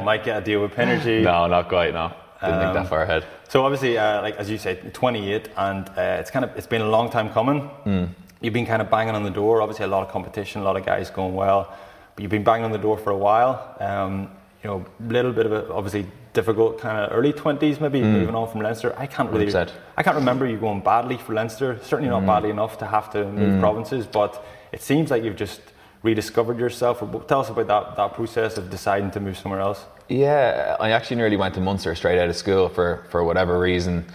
I 0.00 0.02
might 0.02 0.24
get 0.24 0.42
a 0.42 0.44
deal 0.44 0.60
with 0.62 0.72
Pinergy. 0.72 1.22
No, 1.22 1.46
not 1.46 1.68
quite. 1.68 1.92
No, 1.92 2.08
didn't 2.40 2.58
think 2.60 2.68
Um, 2.70 2.74
that 2.74 2.88
far 2.88 3.02
ahead. 3.02 3.24
So 3.48 3.64
obviously, 3.64 3.98
uh, 3.98 4.22
like 4.22 4.36
as 4.36 4.48
you 4.50 4.58
said, 4.58 4.94
28, 4.94 5.48
and 5.56 5.88
uh, 5.90 6.20
it's 6.20 6.30
kind 6.30 6.44
of 6.44 6.50
it's 6.56 6.66
been 6.66 6.82
a 6.82 6.88
long 6.96 7.10
time 7.10 7.28
coming. 7.30 7.60
Hmm. 7.86 8.04
You've 8.40 8.54
been 8.54 8.66
kind 8.66 8.80
of 8.80 8.90
banging 8.90 9.14
on 9.14 9.24
the 9.24 9.30
door. 9.30 9.60
Obviously, 9.62 9.84
a 9.84 9.88
lot 9.88 10.06
of 10.06 10.12
competition, 10.12 10.60
a 10.60 10.64
lot 10.64 10.76
of 10.76 10.86
guys 10.86 11.10
going 11.10 11.34
well, 11.34 11.74
but 12.14 12.22
you've 12.22 12.30
been 12.30 12.44
banging 12.44 12.64
on 12.64 12.72
the 12.72 12.78
door 12.78 12.96
for 12.98 13.10
a 13.10 13.16
while. 13.16 13.76
Um, 13.80 14.30
you 14.62 14.70
know, 14.70 14.86
little 15.00 15.32
bit 15.32 15.46
of 15.46 15.52
a 15.52 15.72
obviously 15.72 16.06
difficult 16.32 16.80
kind 16.80 16.98
of 16.98 17.16
early 17.16 17.32
20s, 17.32 17.80
maybe 17.80 18.00
hmm. 18.00 18.12
moving 18.12 18.34
on 18.34 18.48
from 18.50 18.60
Leinster. 18.60 18.94
I 18.96 19.06
can't 19.06 19.30
really, 19.30 19.46
100%. 19.46 19.70
I 19.96 20.02
can't 20.02 20.16
remember 20.16 20.46
you 20.46 20.56
going 20.56 20.80
badly 20.80 21.16
for 21.16 21.34
Leinster. 21.34 21.78
Certainly 21.82 22.10
not 22.10 22.20
hmm. 22.20 22.26
badly 22.26 22.50
enough 22.50 22.78
to 22.78 22.86
have 22.86 23.10
to 23.12 23.24
move 23.24 23.54
hmm. 23.54 23.60
provinces, 23.60 24.06
but 24.06 24.44
it 24.72 24.82
seems 24.82 25.10
like 25.10 25.24
you've 25.24 25.36
just 25.36 25.60
rediscovered 26.02 26.58
yourself. 26.58 27.00
Tell 27.26 27.40
us 27.40 27.50
about 27.50 27.66
that 27.66 27.96
that 27.96 28.14
process 28.14 28.56
of 28.56 28.70
deciding 28.70 29.10
to 29.12 29.20
move 29.20 29.36
somewhere 29.36 29.60
else. 29.60 29.84
Yeah, 30.08 30.76
I 30.80 30.90
actually 30.92 31.16
nearly 31.16 31.36
went 31.36 31.54
to 31.54 31.60
Munster 31.60 31.94
straight 31.94 32.18
out 32.18 32.28
of 32.28 32.36
school 32.36 32.68
for, 32.68 33.04
for 33.10 33.22
whatever 33.24 33.58
reason. 33.58 34.06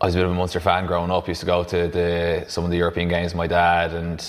I 0.00 0.06
was 0.06 0.14
a 0.14 0.18
bit 0.18 0.24
of 0.24 0.30
a 0.32 0.34
Munster 0.34 0.60
fan 0.60 0.86
growing 0.86 1.10
up. 1.10 1.28
Used 1.28 1.40
to 1.40 1.46
go 1.46 1.62
to 1.64 1.88
the 1.88 2.44
some 2.48 2.64
of 2.64 2.70
the 2.70 2.76
European 2.78 3.08
games 3.08 3.32
with 3.32 3.36
my 3.38 3.46
dad, 3.46 3.92
and 3.92 4.24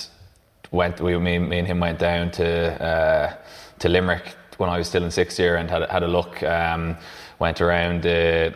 went. 0.71 0.99
We, 0.99 1.17
me, 1.17 1.39
me 1.39 1.59
and 1.59 1.67
him 1.67 1.79
went 1.79 1.97
down 1.99 2.31
to 2.31 2.83
uh, 2.83 3.33
to 3.79 3.89
Limerick 3.89 4.35
when 4.57 4.69
I 4.69 4.77
was 4.77 4.87
still 4.89 5.03
in 5.03 5.11
sixth 5.11 5.39
year 5.39 5.55
and 5.55 5.69
had 5.69 5.83
a- 5.83 5.91
had 5.91 6.03
a 6.03 6.07
look. 6.07 6.43
Um, 6.43 6.97
went 7.39 7.61
around 7.61 8.03
the, 8.03 8.53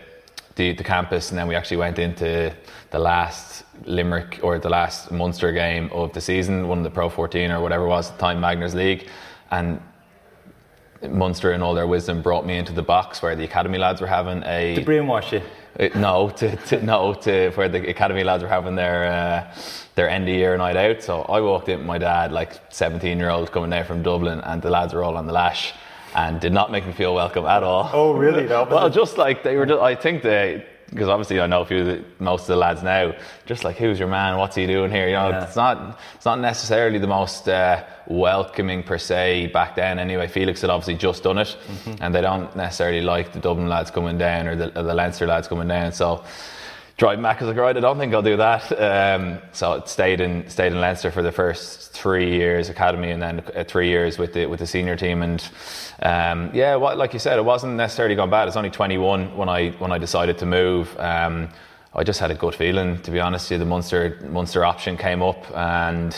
the 0.55 0.73
the 0.73 0.83
campus, 0.83 1.29
and 1.29 1.39
then 1.39 1.47
we 1.47 1.55
actually 1.55 1.77
went 1.77 1.99
into 1.99 2.53
the 2.91 2.99
last 2.99 3.63
Limerick 3.85 4.39
or 4.43 4.59
the 4.59 4.69
last 4.69 5.09
Munster 5.11 5.51
game 5.53 5.89
of 5.93 6.11
the 6.13 6.21
season, 6.21 6.67
one 6.67 6.79
of 6.79 6.83
the 6.83 6.91
Pro 6.91 7.09
14 7.09 7.49
or 7.51 7.61
whatever 7.61 7.85
it 7.85 7.89
was 7.89 8.09
at 8.11 8.17
the 8.17 8.21
time, 8.21 8.39
Magners 8.41 8.73
League, 8.75 9.09
and 9.51 9.81
Munster 11.09 11.53
in 11.53 11.61
all 11.61 11.73
their 11.73 11.87
wisdom 11.87 12.21
brought 12.21 12.45
me 12.45 12.57
into 12.57 12.73
the 12.73 12.81
box 12.81 13.21
where 13.21 13.35
the 13.35 13.43
academy 13.43 13.77
lads 13.77 14.01
were 14.01 14.07
having 14.07 14.43
a 14.45 14.75
To 14.75 14.81
brainwash 14.83 15.31
you. 15.31 15.41
Uh, 15.79 15.89
no 15.95 16.29
to, 16.29 16.55
to 16.55 16.81
no 16.83 17.13
to 17.13 17.51
where 17.51 17.69
the 17.69 17.89
academy 17.89 18.23
lads 18.23 18.43
were 18.43 18.49
having 18.49 18.75
their 18.75 19.05
uh, 19.05 19.55
their 19.95 20.09
end 20.09 20.27
of 20.27 20.35
year 20.35 20.57
night 20.57 20.75
out. 20.75 21.01
So 21.03 21.21
I 21.23 21.41
walked 21.41 21.69
in 21.69 21.79
with 21.79 21.87
my 21.87 21.97
dad, 21.97 22.31
like 22.31 22.59
17 22.69 23.17
year 23.17 23.29
old 23.29 23.51
coming 23.51 23.69
down 23.69 23.85
from 23.85 24.03
Dublin, 24.03 24.41
and 24.41 24.61
the 24.61 24.69
lads 24.69 24.93
were 24.93 25.03
all 25.03 25.17
on 25.17 25.25
the 25.25 25.33
lash. 25.33 25.73
And 26.15 26.39
did 26.39 26.53
not 26.53 26.71
make 26.71 26.85
me 26.87 26.93
feel 26.93 27.13
welcome 27.13 27.45
at 27.45 27.61
all. 27.61 27.89
Oh, 27.91 28.13
really? 28.13 28.47
Well, 28.47 28.89
just 28.89 29.17
like 29.17 29.43
they 29.43 29.57
were. 29.57 29.65
Just, 29.65 29.81
I 29.81 29.95
think 29.95 30.23
they, 30.23 30.65
because 30.89 31.07
obviously 31.09 31.39
I 31.39 31.47
know 31.47 31.61
a 31.61 31.65
few, 31.65 31.79
of 31.79 31.85
the, 31.87 32.03
most 32.19 32.41
of 32.41 32.47
the 32.47 32.55
lads 32.57 32.83
now. 32.83 33.13
Just 33.45 33.63
like, 33.63 33.75
who's 33.77 33.97
your 33.99 34.07
man? 34.07 34.37
What's 34.37 34.55
he 34.55 34.67
doing 34.67 34.91
here? 34.91 35.07
You 35.07 35.13
know, 35.15 35.29
Yeah. 35.29 35.43
it's 35.45 35.55
not. 35.55 35.99
It's 36.15 36.25
not 36.25 36.39
necessarily 36.39 36.99
the 36.99 37.07
most 37.07 37.47
uh, 37.49 37.83
welcoming 38.07 38.83
per 38.83 38.97
se 38.97 39.47
back 39.47 39.75
then. 39.75 39.99
Anyway, 39.99 40.27
Felix 40.27 40.61
had 40.61 40.69
obviously 40.69 40.95
just 40.95 41.23
done 41.23 41.37
it, 41.39 41.47
Mm-hmm. 41.67 42.03
and 42.03 42.13
they 42.15 42.21
don't 42.21 42.55
necessarily 42.55 43.01
like 43.01 43.33
the 43.33 43.39
Dublin 43.39 43.67
lads 43.67 43.91
coming 43.91 44.17
down 44.17 44.47
or 44.47 44.55
the, 44.55 44.67
or 44.79 44.83
the 44.83 44.93
Leinster 44.93 45.25
lads 45.27 45.47
coming 45.47 45.67
down. 45.67 45.91
So. 45.91 46.23
Drive 46.97 47.21
back 47.21 47.41
as 47.41 47.49
a 47.49 47.53
right, 47.53 47.75
I 47.75 47.81
don't 47.81 47.97
think 47.97 48.13
I'll 48.13 48.21
do 48.21 48.37
that. 48.37 48.71
Um, 48.71 49.39
so 49.51 49.73
it 49.73 49.89
stayed 49.89 50.21
in 50.21 50.49
stayed 50.49 50.71
in 50.71 50.79
Leinster 50.79 51.11
for 51.11 51.21
the 51.21 51.31
first 51.31 51.91
three 51.91 52.33
years 52.37 52.69
academy, 52.69 53.11
and 53.11 53.21
then 53.21 53.43
uh, 53.53 53.65
three 53.65 53.89
years 53.89 54.17
with 54.17 54.31
the 54.31 54.45
with 54.45 54.61
the 54.61 54.67
senior 54.67 54.95
team. 54.95 55.21
And 55.21 55.45
um, 56.01 56.51
yeah, 56.53 56.75
what, 56.77 56.97
like 56.97 57.11
you 57.11 57.19
said, 57.19 57.37
it 57.37 57.43
wasn't 57.43 57.73
necessarily 57.73 58.15
gone 58.15 58.29
bad. 58.29 58.47
It's 58.47 58.55
only 58.55 58.69
21 58.69 59.35
when 59.35 59.49
I 59.49 59.71
when 59.71 59.91
I 59.91 59.97
decided 59.97 60.37
to 60.37 60.45
move. 60.45 60.97
Um, 60.97 61.49
I 61.93 62.05
just 62.05 62.21
had 62.21 62.31
a 62.31 62.35
good 62.35 62.55
feeling, 62.55 63.01
to 63.01 63.11
be 63.11 63.19
honest. 63.19 63.51
you. 63.51 63.57
The 63.57 63.65
Munster 63.65 64.17
Munster 64.29 64.63
option 64.63 64.95
came 64.95 65.21
up, 65.21 65.45
and 65.53 66.13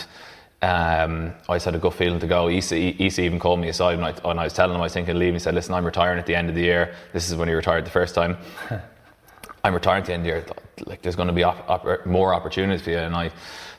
um, 0.62 1.34
I 1.50 1.56
just 1.56 1.66
had 1.66 1.74
a 1.74 1.80
good 1.80 1.96
feeling 1.96 2.20
to 2.20 2.28
go. 2.28 2.50
Isa 2.50 2.76
even 3.22 3.40
called 3.40 3.60
me 3.60 3.70
aside 3.70 3.98
when 3.98 4.06
I, 4.06 4.12
when 4.22 4.38
I 4.38 4.44
was 4.44 4.54
telling 4.54 4.76
him 4.76 4.82
I 4.82 4.84
was 4.84 4.94
thinking 4.94 5.16
of 5.16 5.18
leaving. 5.18 5.34
He 5.34 5.40
said, 5.40 5.56
"Listen, 5.56 5.74
I'm 5.74 5.86
retiring 5.86 6.20
at 6.20 6.28
the 6.28 6.36
end 6.36 6.50
of 6.50 6.56
the 6.56 6.62
year. 6.62 6.94
This 7.13 7.32
is 7.32 7.36
when 7.36 7.48
he 7.48 7.56
retired 7.56 7.84
the 7.84 7.90
first 7.90 8.13
time. 8.13 8.38
I'm 9.63 9.74
retiring 9.74 10.04
to 10.06 10.17
year. 10.24 10.46
Like, 10.86 11.02
there's 11.02 11.15
going 11.15 11.28
to 11.28 11.34
be 11.34 11.43
op- 11.43 11.70
op- 11.70 12.06
more 12.06 12.34
opportunities 12.34 12.82
for 12.82 12.91
you." 12.91 13.00
And 13.00 13.15
I 13.15 13.32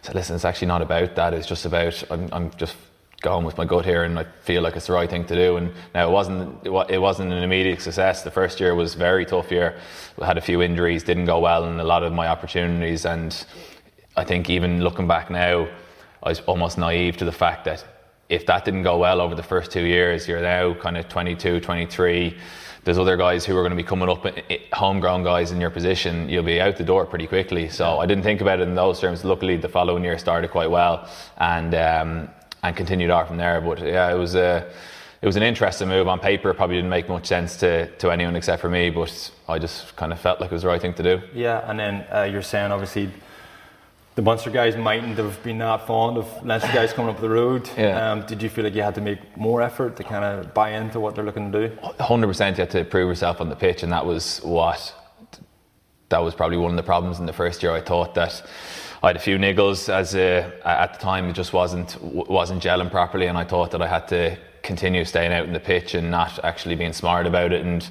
said, 0.03 0.15
"Listen, 0.15 0.35
it's 0.37 0.45
actually 0.45 0.69
not 0.69 0.83
about 0.83 1.15
that. 1.17 1.35
It's 1.35 1.47
just 1.47 1.65
about 1.65 2.03
I'm, 2.11 2.29
I'm 2.33 2.51
just 2.53 2.77
going 3.21 3.45
with 3.45 3.59
my 3.59 3.65
gut 3.65 3.85
here, 3.85 4.05
and 4.05 4.19
I 4.19 4.25
feel 4.43 4.63
like 4.63 4.77
it's 4.77 4.87
the 4.87 4.93
right 4.93 5.11
thing 5.11 5.25
to 5.27 5.35
do." 5.35 5.57
And 5.57 5.73
now 5.95 6.09
it 6.09 6.13
wasn't 6.13 6.67
it, 6.67 6.99
wasn't 6.99 7.33
an 7.33 7.43
immediate 7.43 7.81
success. 7.81 8.23
The 8.23 8.31
first 8.31 8.61
year 8.61 8.75
was 8.75 8.95
very 8.95 9.25
tough 9.25 9.51
year. 9.51 9.79
We 10.17 10.27
had 10.27 10.39
a 10.39 10.43
few 10.43 10.63
injuries, 10.63 11.03
didn't 11.05 11.27
go 11.27 11.39
well, 11.41 11.65
and 11.65 11.81
a 11.81 11.85
lot 11.85 12.03
of 12.03 12.13
my 12.13 12.29
opportunities. 12.29 13.07
And 13.07 13.35
I 14.17 14.25
think 14.25 14.51
even 14.51 14.83
looking 14.83 15.07
back 15.07 15.31
now. 15.31 15.69
I 16.21 16.31
was 16.31 16.41
almost 16.41 16.79
naive 16.79 17.17
to 17.19 17.25
the 17.25 17.33
fact 17.33 17.65
that 17.67 17.85
if 18.29 18.47
that 18.47 18.65
didn't 18.65 18.83
go 18.83 18.99
well 18.99 19.21
over 19.21 19.35
the 19.35 19.43
first 19.43 19.71
two 19.71 19.85
years, 19.85 20.29
you're 20.29 20.43
now 20.43 20.75
kind 20.75 20.97
of 20.97 21.09
22, 21.09 21.61
23. 21.61 22.37
There's 22.85 22.99
other 22.99 23.17
guys 23.17 23.45
who 23.45 23.57
are 23.57 23.63
going 23.63 23.71
to 23.71 23.77
be 23.77 23.83
coming 23.83 24.09
up, 24.09 24.27
homegrown 24.73 25.25
guys 25.25 25.51
in 25.51 25.61
your 25.61 25.71
position. 25.71 26.29
You'll 26.29 26.43
be 26.45 26.61
out 26.61 26.77
the 26.77 26.85
door 26.85 27.07
pretty 27.07 27.27
quickly. 27.27 27.69
So 27.69 27.99
I 27.99 28.07
didn't 28.07 28.25
think 28.25 28.41
about 28.41 28.61
it 28.61 28.69
in 28.69 28.75
those 28.75 29.01
terms. 29.01 29.25
Luckily, 29.25 29.57
the 29.57 29.69
following 29.69 30.05
year 30.05 30.19
started 30.19 30.51
quite 30.51 30.71
well 30.71 31.09
and 31.39 31.75
um, 31.75 32.29
and 32.63 32.77
continued 32.77 33.11
on 33.11 33.27
from 33.27 33.37
there. 33.37 33.61
But 33.61 33.81
yeah, 33.81 34.13
it 34.13 34.17
was 34.17 34.35
a 34.35 34.71
it 35.21 35.27
was 35.27 35.37
an 35.37 35.43
interesting 35.43 35.89
move 35.89 36.07
on 36.07 36.21
paper. 36.21 36.51
It 36.51 36.55
probably 36.55 36.77
didn't 36.77 36.91
make 36.91 37.09
much 37.09 37.27
sense 37.27 37.57
to, 37.59 37.91
to 37.97 38.11
anyone 38.11 38.37
except 38.37 38.61
for 38.61 38.71
me, 38.71 38.89
but 38.91 39.31
I 39.49 39.59
just 39.59 39.97
kind 39.97 40.13
of 40.13 40.21
felt 40.21 40.41
like 40.41 40.51
it 40.51 40.55
was 40.55 40.63
the 40.63 40.69
right 40.69 40.81
thing 40.81 40.95
to 40.95 41.03
do. 41.03 41.21
Yeah, 41.35 41.69
and 41.69 41.79
then 41.79 42.07
uh, 42.13 42.23
you're 42.23 42.43
saying 42.43 42.71
obviously 42.71 43.11
the 44.19 44.23
Munster 44.23 44.51
guys 44.51 44.77
mightn't 44.77 45.17
have 45.17 45.41
been 45.45 45.59
that 45.59 45.87
fond 45.87 46.19
of 46.19 46.45
Leinster 46.45 46.73
guys 46.73 46.93
coming 46.93 47.15
up 47.15 47.21
the 47.21 47.31
road. 47.31 47.71
Yeah. 47.79 48.11
Um, 48.11 48.27
did 48.27 48.43
you 48.43 48.49
feel 48.49 48.65
like 48.65 48.75
you 48.75 48.83
had 48.83 48.97
to 48.97 49.01
make 49.01 49.21
more 49.37 49.63
effort 49.63 49.95
to 49.95 50.03
kind 50.03 50.25
of 50.25 50.53
buy 50.53 50.71
into 50.71 50.99
what 50.99 51.15
they're 51.15 51.25
looking 51.25 51.53
to 51.53 51.69
do? 51.69 51.77
100% 51.77 52.51
you 52.51 52.57
had 52.57 52.71
to 52.71 52.85
prove 52.85 53.09
yourself 53.09 53.41
on 53.41 53.49
the 53.49 53.55
pitch, 53.55 53.85
and 53.85 53.93
that 53.93 54.05
was 54.05 54.41
what 54.43 54.93
that 56.09 56.19
was 56.19 56.35
probably 56.35 56.57
one 56.57 56.73
of 56.73 56.77
the 56.77 56.83
problems 56.83 57.21
in 57.21 57.27
the 57.27 57.33
first 57.33 57.63
year. 57.63 57.71
I 57.71 57.81
thought 57.81 58.17
that 58.17 58.43
I 59.05 59.07
had 59.07 59.15
a 59.15 59.21
few 59.21 59.39
niggles 59.39 59.89
as 59.89 60.17
a, 60.17 60.53
at 60.65 60.95
the 60.95 60.99
time 60.99 61.27
it 61.27 61.35
just 61.35 61.53
wasn't 61.53 61.97
wasn't 62.03 62.61
gelling 62.61 62.91
properly, 62.91 63.27
and 63.27 63.39
I 63.39 63.45
thought 63.45 63.71
that 63.71 63.83
I 63.83 63.87
had 63.87 64.09
to 64.09 64.37
continue 64.65 65.05
staying 65.05 65.33
out 65.33 65.45
in 65.45 65.53
the 65.53 65.61
pitch 65.61 65.95
and 65.95 66.11
not 66.11 66.45
actually 66.45 66.75
being 66.75 66.93
smart 66.93 67.25
about 67.25 67.53
it 67.53 67.65
and 67.65 67.89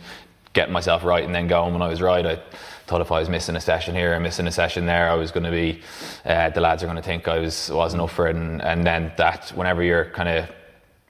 getting 0.58 0.74
myself 0.74 1.04
right 1.04 1.24
and 1.24 1.36
then 1.36 1.48
going 1.48 1.72
when 1.72 1.84
I 1.84 1.88
was 1.88 2.02
right. 2.02 2.26
I 2.26 2.42
thought 2.88 3.02
if 3.02 3.12
I 3.12 3.20
was 3.20 3.30
missing 3.30 3.56
a 3.56 3.62
session 3.62 3.94
here 3.94 4.14
and 4.14 4.24
missing 4.24 4.48
a 4.48 4.52
session 4.52 4.88
there, 4.88 5.08
I 5.08 5.14
was 5.14 5.30
going 5.32 5.44
to 5.44 5.52
be 5.52 5.82
uh, 6.26 6.50
the 6.50 6.62
lads 6.62 6.82
are 6.82 6.88
going 6.88 6.98
to 6.98 7.04
think 7.04 7.28
I 7.28 7.38
was 7.38 7.70
wasn't 7.70 8.02
up 8.02 8.10
for 8.10 8.28
it, 8.28 8.36
and, 8.36 8.60
and 8.64 8.84
then 8.84 9.12
that 9.18 9.50
whenever 9.50 9.84
you're 9.84 10.06
kind 10.06 10.30
of 10.30 10.50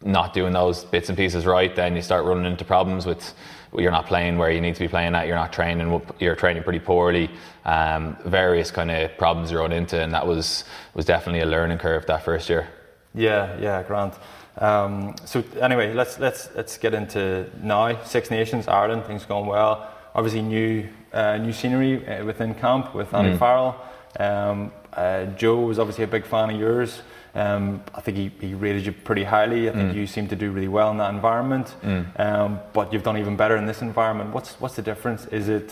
not 0.03 0.33
doing 0.33 0.51
those 0.51 0.83
bits 0.83 1.07
and 1.07 1.17
pieces 1.17 1.45
right, 1.45 1.73
then 1.75 1.95
you 1.95 2.01
start 2.01 2.25
running 2.25 2.45
into 2.51 2.65
problems 2.65 3.05
with 3.05 3.33
you're 3.77 3.91
not 3.91 4.05
playing 4.05 4.37
where 4.37 4.51
you 4.51 4.59
need 4.59 4.75
to 4.75 4.79
be 4.79 4.87
playing 4.87 5.15
at. 5.15 5.27
You're 5.27 5.35
not 5.35 5.53
training. 5.53 6.01
You're 6.19 6.35
training 6.35 6.63
pretty 6.63 6.79
poorly. 6.79 7.29
Um, 7.63 8.17
various 8.25 8.69
kind 8.69 8.91
of 8.91 9.17
problems 9.17 9.51
you 9.51 9.59
run 9.59 9.71
into, 9.71 10.01
and 10.01 10.13
that 10.13 10.27
was 10.27 10.65
was 10.93 11.05
definitely 11.05 11.41
a 11.41 11.45
learning 11.45 11.77
curve 11.77 12.05
that 12.07 12.23
first 12.25 12.49
year. 12.49 12.67
Yeah, 13.13 13.57
yeah, 13.59 13.81
Grant. 13.83 14.13
Um, 14.59 15.15
so 15.25 15.43
anyway, 15.61 15.93
let's 15.93 16.19
let's 16.19 16.49
let's 16.55 16.77
get 16.77 16.93
into 16.93 17.45
now. 17.61 18.01
Six 18.03 18.29
Nations, 18.31 18.67
Ireland, 18.67 19.05
things 19.05 19.25
going 19.25 19.45
well. 19.45 19.87
Obviously, 20.15 20.41
new 20.41 20.87
uh, 21.13 21.37
new 21.37 21.53
scenery 21.53 22.05
uh, 22.07 22.25
within 22.25 22.53
camp 22.55 22.93
with 22.95 23.13
Andy 23.13 23.31
Mm. 23.35 23.39
Farrell. 23.39 23.75
Um, 24.19 24.71
uh, 24.93 25.25
Joe 25.37 25.59
was 25.61 25.77
obviously 25.79 26.03
a 26.05 26.07
big 26.07 26.25
fan 26.25 26.49
of 26.49 26.59
yours. 26.59 27.01
Um, 27.35 27.83
I 27.93 28.01
think 28.01 28.17
he, 28.17 28.31
he 28.47 28.55
rated 28.55 28.83
you 28.87 28.91
pretty 28.93 29.23
highly. 29.23 29.69
I 29.69 29.73
think 29.73 29.91
Mm. 29.91 29.95
you 29.95 30.07
seem 30.07 30.27
to 30.29 30.35
do 30.35 30.51
really 30.51 30.67
well 30.67 30.89
in 30.89 30.97
that 30.97 31.13
environment. 31.13 31.75
Um, 32.17 32.59
but 32.73 32.91
you've 32.91 33.03
done 33.03 33.17
even 33.19 33.35
better 33.35 33.57
in 33.57 33.67
this 33.67 33.81
environment. 33.81 34.33
What's 34.33 34.59
what's 34.59 34.75
the 34.75 34.81
difference? 34.81 35.25
Is 35.27 35.49
it? 35.49 35.71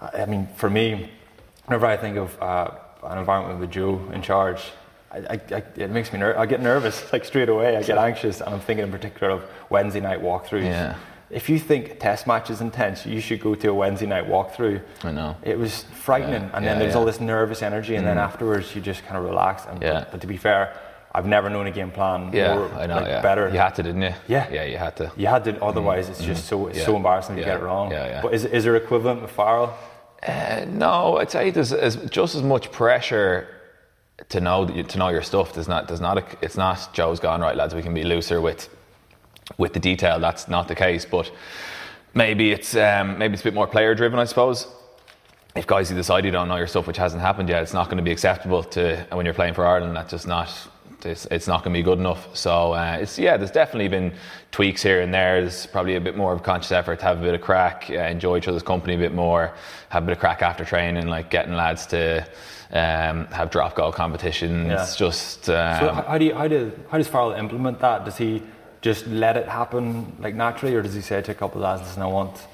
I 0.00 0.22
I 0.22 0.26
mean, 0.26 0.48
for 0.56 0.70
me, 0.70 1.10
whenever 1.66 1.84
I 1.86 1.96
think 1.98 2.16
of 2.16 2.40
uh, 2.40 2.70
an 3.02 3.18
environment 3.18 3.60
with 3.60 3.70
Joe 3.70 4.00
in 4.14 4.22
charge, 4.22 4.60
I, 5.12 5.40
I, 5.50 5.62
it 5.76 5.90
makes 5.90 6.12
me 6.12 6.18
ner- 6.18 6.36
I 6.38 6.46
get 6.46 6.60
nervous 6.60 7.04
like 7.12 7.24
straight 7.24 7.48
away. 7.48 7.76
I 7.76 7.82
get 7.82 7.98
anxious, 7.98 8.40
and 8.40 8.52
I'm 8.54 8.60
thinking 8.60 8.84
in 8.84 8.92
particular 8.92 9.32
of 9.32 9.44
Wednesday 9.70 10.00
night 10.00 10.20
walkthroughs. 10.20 10.64
Yeah. 10.64 10.96
If 11.28 11.48
you 11.48 11.58
think 11.58 11.98
test 11.98 12.26
match 12.26 12.50
is 12.50 12.60
intense, 12.60 13.04
you 13.04 13.20
should 13.20 13.40
go 13.40 13.54
to 13.56 13.68
a 13.70 13.74
Wednesday 13.74 14.06
night 14.06 14.28
walkthrough. 14.28 14.80
I 15.02 15.10
know. 15.10 15.36
It 15.42 15.58
was 15.58 15.82
frightening, 15.84 16.42
Yeah, 16.42 16.50
and 16.54 16.64
yeah, 16.64 16.70
then 16.72 16.78
there's 16.78 16.92
yeah. 16.94 16.98
all 17.00 17.04
this 17.04 17.20
nervous 17.20 17.62
energy, 17.62 17.96
and 17.96 18.06
then 18.06 18.16
Mm. 18.16 18.20
afterwards 18.28 18.74
you 18.76 18.80
just 18.80 19.04
kind 19.04 19.16
of 19.16 19.24
relax. 19.24 19.64
And, 19.68 19.82
Yeah. 19.82 19.92
but, 20.00 20.12
but 20.12 20.20
to 20.20 20.26
be 20.28 20.36
fair, 20.36 20.76
I've 21.12 21.26
never 21.26 21.48
known 21.50 21.66
a 21.66 21.70
game 21.72 21.90
plan 21.90 22.30
Yeah, 22.32 22.54
more 22.54 22.70
I 22.74 22.86
know. 22.86 22.96
like, 22.96 23.06
yeah. 23.06 23.22
better. 23.22 23.48
You 23.48 23.58
had 23.58 23.74
to, 23.76 23.82
didn't 23.82 24.02
you? 24.02 24.14
Yeah. 24.28 24.46
Yeah, 24.52 24.64
you 24.64 24.76
had 24.76 24.94
to. 24.96 25.10
You 25.16 25.26
had 25.26 25.42
to, 25.44 25.60
otherwise 25.64 26.08
it's 26.08 26.22
just 26.22 26.44
so 26.46 26.66
it's 26.68 26.78
Yeah. 26.78 26.84
so 26.84 26.96
embarrassing 26.96 27.36
to 27.36 27.42
get 27.42 27.56
it 27.56 27.62
wrong. 27.62 27.90
Yeah, 27.90 28.06
yeah. 28.06 28.22
But 28.22 28.34
is, 28.34 28.44
is 28.44 28.62
there 28.64 28.76
equivalent 28.76 29.22
with 29.22 29.30
Farrell? 29.32 29.74
Uh, 30.26 30.64
no, 30.68 31.16
I'd 31.18 31.30
say 31.30 31.50
there's 31.50 31.72
as, 31.72 31.96
just 32.10 32.34
as 32.36 32.42
much 32.42 32.70
pressure 32.70 33.48
to 34.28 34.40
know 34.40 34.66
to 34.66 34.98
know 34.98 35.08
your 35.08 35.22
stuff. 35.22 35.52
does 35.52 35.68
not. 35.68 35.88
There's 35.88 36.00
not. 36.00 36.42
It's 36.42 36.56
not. 36.56 36.92
Joe's 36.92 37.20
gone 37.20 37.40
right, 37.40 37.56
lads. 37.56 37.74
We 37.74 37.82
can 37.82 37.94
be 37.94 38.04
looser 38.04 38.40
with 38.40 38.68
with 39.58 39.72
the 39.72 39.80
detail. 39.80 40.18
That's 40.18 40.48
not 40.48 40.68
the 40.68 40.74
case. 40.74 41.04
But 41.04 41.30
maybe 42.14 42.50
it's 42.50 42.76
um, 42.76 43.18
maybe 43.18 43.34
it's 43.34 43.42
a 43.42 43.44
bit 43.44 43.54
more 43.54 43.66
player 43.66 43.94
driven. 43.94 44.18
I 44.18 44.24
suppose. 44.24 44.68
If 45.54 45.66
guys 45.66 45.90
you 45.90 45.96
decide 45.96 46.26
you 46.26 46.30
don't 46.30 46.48
know 46.48 46.56
your 46.56 46.66
stuff, 46.66 46.86
which 46.86 46.98
hasn't 46.98 47.22
happened 47.22 47.48
yet, 47.48 47.62
it's 47.62 47.72
not 47.72 47.86
going 47.86 47.96
to 47.96 48.02
be 48.02 48.10
acceptable 48.10 48.62
to 48.64 49.06
when 49.10 49.24
you're 49.24 49.34
playing 49.34 49.54
for 49.54 49.66
Ireland. 49.66 49.96
That's 49.96 50.10
just 50.10 50.26
not. 50.26 50.52
It's, 51.04 51.26
it's 51.26 51.46
not 51.46 51.62
going 51.62 51.74
to 51.74 51.78
be 51.78 51.82
good 51.82 51.98
enough. 51.98 52.34
So 52.36 52.72
uh, 52.72 52.98
it's 53.00 53.18
yeah. 53.18 53.36
There's 53.36 53.50
definitely 53.50 53.88
been 53.88 54.12
tweaks 54.50 54.82
here 54.82 55.02
and 55.02 55.12
there. 55.12 55.40
There's 55.40 55.66
probably 55.66 55.96
a 55.96 56.00
bit 56.00 56.16
more 56.16 56.32
of 56.32 56.40
a 56.40 56.42
conscious 56.42 56.72
effort 56.72 56.98
to 57.00 57.04
have 57.04 57.18
a 57.18 57.22
bit 57.22 57.34
of 57.34 57.40
crack, 57.40 57.86
uh, 57.90 57.94
enjoy 57.94 58.38
each 58.38 58.48
other's 58.48 58.62
company 58.62 58.94
a 58.94 58.98
bit 58.98 59.14
more, 59.14 59.52
have 59.90 60.02
a 60.02 60.06
bit 60.06 60.12
of 60.12 60.18
crack 60.18 60.42
after 60.42 60.64
training, 60.64 61.06
like 61.06 61.30
getting 61.30 61.54
lads 61.54 61.86
to 61.86 62.26
um, 62.72 63.26
have 63.26 63.50
drop 63.50 63.74
goal 63.74 63.92
competitions. 63.92 64.68
Yeah. 64.68 64.88
Just 64.96 65.48
um, 65.50 65.80
So 65.80 65.92
how 65.92 66.18
do 66.18 66.24
you, 66.24 66.34
how 66.34 66.48
do 66.48 66.72
how 66.90 66.98
does 66.98 67.08
Farrell 67.08 67.32
implement 67.32 67.78
that? 67.80 68.04
Does 68.04 68.16
he 68.16 68.42
just 68.80 69.06
let 69.06 69.36
it 69.36 69.48
happen 69.48 70.16
like 70.20 70.34
naturally, 70.34 70.74
or 70.74 70.82
does 70.82 70.94
he 70.94 71.00
say 71.00 71.20
to 71.22 71.30
a 71.30 71.34
couple 71.34 71.62
of 71.62 71.64
lads, 71.64 71.82
"Listen, 71.82 72.02
I 72.02 72.06
want 72.06 72.46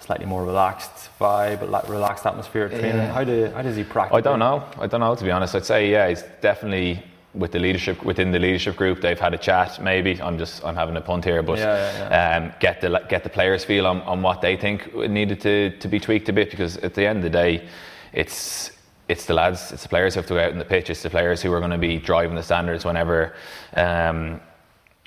a 0.00 0.02
slightly 0.02 0.26
more 0.26 0.44
relaxed 0.44 1.10
vibe, 1.20 1.62
a 1.62 1.66
like, 1.66 1.88
relaxed 1.88 2.26
atmosphere 2.26 2.66
at 2.66 2.70
training"? 2.70 2.96
Yeah. 2.96 3.12
How 3.12 3.24
do 3.24 3.50
how 3.54 3.62
does 3.62 3.76
he 3.76 3.84
practice? 3.84 4.16
I 4.16 4.20
don't 4.20 4.38
know. 4.38 4.64
I 4.80 4.86
don't 4.86 5.00
know 5.00 5.14
to 5.14 5.24
be 5.24 5.30
honest. 5.30 5.54
I'd 5.54 5.64
say 5.64 5.90
yeah, 5.90 6.08
he's 6.08 6.24
definitely 6.40 7.02
with 7.34 7.52
the 7.52 7.58
leadership 7.58 8.02
within 8.04 8.30
the 8.30 8.38
leadership 8.38 8.76
group. 8.76 9.00
They've 9.00 9.18
had 9.18 9.34
a 9.34 9.38
chat. 9.38 9.82
Maybe 9.82 10.20
I'm 10.20 10.38
just 10.38 10.64
I'm 10.64 10.76
having 10.76 10.96
a 10.96 11.00
punt 11.00 11.24
here, 11.24 11.42
but 11.42 11.58
Yeah, 11.58 12.08
yeah, 12.10 12.36
Um, 12.36 12.52
get 12.60 12.80
the 12.80 13.02
get 13.08 13.22
the 13.22 13.30
players 13.30 13.64
feel 13.64 13.86
on, 13.86 14.02
on 14.02 14.22
what 14.22 14.40
they 14.40 14.56
think 14.56 14.94
needed 14.94 15.40
to 15.40 15.70
to 15.78 15.88
be 15.88 15.98
tweaked 15.98 16.28
a 16.28 16.32
bit 16.32 16.50
because 16.50 16.76
at 16.78 16.94
the 16.94 17.06
end 17.06 17.18
of 17.18 17.22
the 17.24 17.30
day, 17.30 17.66
it's 18.12 18.72
it's 19.08 19.26
the 19.26 19.34
lads, 19.34 19.72
it's 19.72 19.82
the 19.82 19.88
players 19.88 20.14
who 20.14 20.18
have 20.20 20.26
to 20.28 20.34
go 20.34 20.40
out 20.40 20.52
in 20.52 20.58
the 20.58 20.64
pitch. 20.64 20.90
It's 20.90 21.02
the 21.02 21.10
players 21.10 21.42
who 21.42 21.52
are 21.52 21.58
going 21.60 21.72
to 21.72 21.78
be 21.78 21.98
driving 21.98 22.36
the 22.36 22.42
standards 22.42 22.84
whenever. 22.84 23.34
Um, 23.74 24.40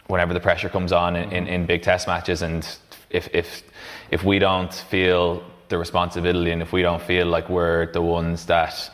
whenever 0.07 0.35
the 0.35 0.39
pressure 0.39 0.69
comes 0.69 0.91
on 0.91 1.15
in, 1.15 1.31
in, 1.31 1.47
in 1.47 1.65
big 1.65 1.81
test 1.81 2.05
matches 2.05 2.43
and 2.43 2.77
if, 3.09 3.27
if 3.33 3.63
if 4.11 4.23
we 4.23 4.37
don't 4.37 4.71
feel 4.71 5.43
the 5.69 5.77
responsibility 5.79 6.51
and 6.51 6.61
if 6.61 6.71
we 6.71 6.83
don't 6.83 7.01
feel 7.01 7.25
like 7.25 7.49
we're 7.49 7.91
the 7.91 8.01
ones 8.01 8.45
that 8.45 8.91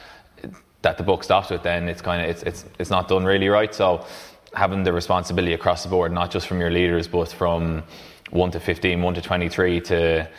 that 0.81 0.97
the 0.97 1.03
book 1.03 1.23
stops 1.23 1.49
with 1.49 1.63
then 1.63 1.87
it's 1.87 2.01
kind 2.01 2.21
of 2.23 2.29
it's, 2.29 2.43
it's 2.43 2.65
it's 2.79 2.89
not 2.89 3.07
done 3.07 3.25
really 3.25 3.49
right. 3.49 3.73
So 3.73 4.05
having 4.53 4.83
the 4.83 4.93
responsibility 4.93 5.53
across 5.53 5.83
the 5.83 5.89
board 5.89 6.11
not 6.11 6.31
just 6.31 6.47
from 6.47 6.59
your 6.59 6.69
leaders 6.69 7.07
but 7.07 7.29
from 7.29 7.83
1 8.31 8.51
to 8.51 8.59
15 8.59 9.01
1 9.01 9.13
to 9.13 9.21
23 9.21 9.81
to 9.81 10.29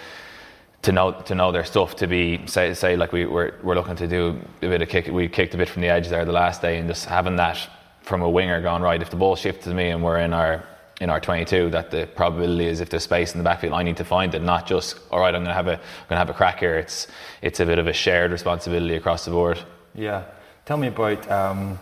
to 0.82 0.92
know 0.92 1.12
to 1.12 1.34
know 1.34 1.52
their 1.52 1.64
stuff 1.64 1.96
to 1.96 2.06
be 2.06 2.44
say 2.46 2.74
say 2.74 2.96
like 2.96 3.12
we 3.12 3.24
we're, 3.24 3.54
we're 3.62 3.74
looking 3.74 3.96
to 3.96 4.08
do 4.08 4.38
a 4.62 4.68
bit 4.68 4.82
of 4.82 4.88
kick 4.88 5.06
we 5.06 5.28
kicked 5.28 5.54
a 5.54 5.56
bit 5.56 5.68
from 5.68 5.82
the 5.82 5.88
edge 5.88 6.08
there 6.08 6.24
the 6.24 6.32
last 6.32 6.60
day 6.60 6.78
and 6.78 6.88
just 6.88 7.06
having 7.06 7.36
that 7.36 7.58
from 8.02 8.20
a 8.20 8.28
winger 8.28 8.60
going 8.60 8.82
right 8.82 9.00
if 9.00 9.10
the 9.10 9.16
ball 9.16 9.36
shifts 9.36 9.64
to 9.64 9.72
me 9.72 9.88
and 9.90 10.02
we're 10.02 10.18
in 10.18 10.34
our 10.34 10.64
in 11.00 11.08
our 11.08 11.20
22 11.20 11.70
that 11.70 11.90
the 11.90 12.06
probability 12.14 12.66
is 12.66 12.80
if 12.80 12.90
there's 12.90 13.02
space 13.02 13.32
in 13.32 13.38
the 13.38 13.44
backfield 13.44 13.72
I 13.72 13.82
need 13.82 13.96
to 13.96 14.04
find 14.04 14.34
it 14.34 14.42
not 14.42 14.66
just 14.66 14.98
all 15.10 15.20
right 15.20 15.34
I'm 15.34 15.42
going 15.42 15.50
to 15.50 15.54
have 15.54 15.68
a 15.68 15.74
I'm 15.74 16.08
going 16.08 16.10
to 16.10 16.16
have 16.16 16.30
a 16.30 16.34
crack 16.34 16.60
here. 16.60 16.76
It's 16.76 17.06
it's 17.40 17.60
a 17.60 17.66
bit 17.66 17.78
of 17.78 17.86
a 17.86 17.92
shared 17.92 18.30
responsibility 18.30 18.94
across 18.94 19.24
the 19.24 19.30
board 19.30 19.58
Yeah. 19.94 20.24
Tell 20.64 20.76
me 20.76 20.88
about 20.88 21.30
um, 21.30 21.78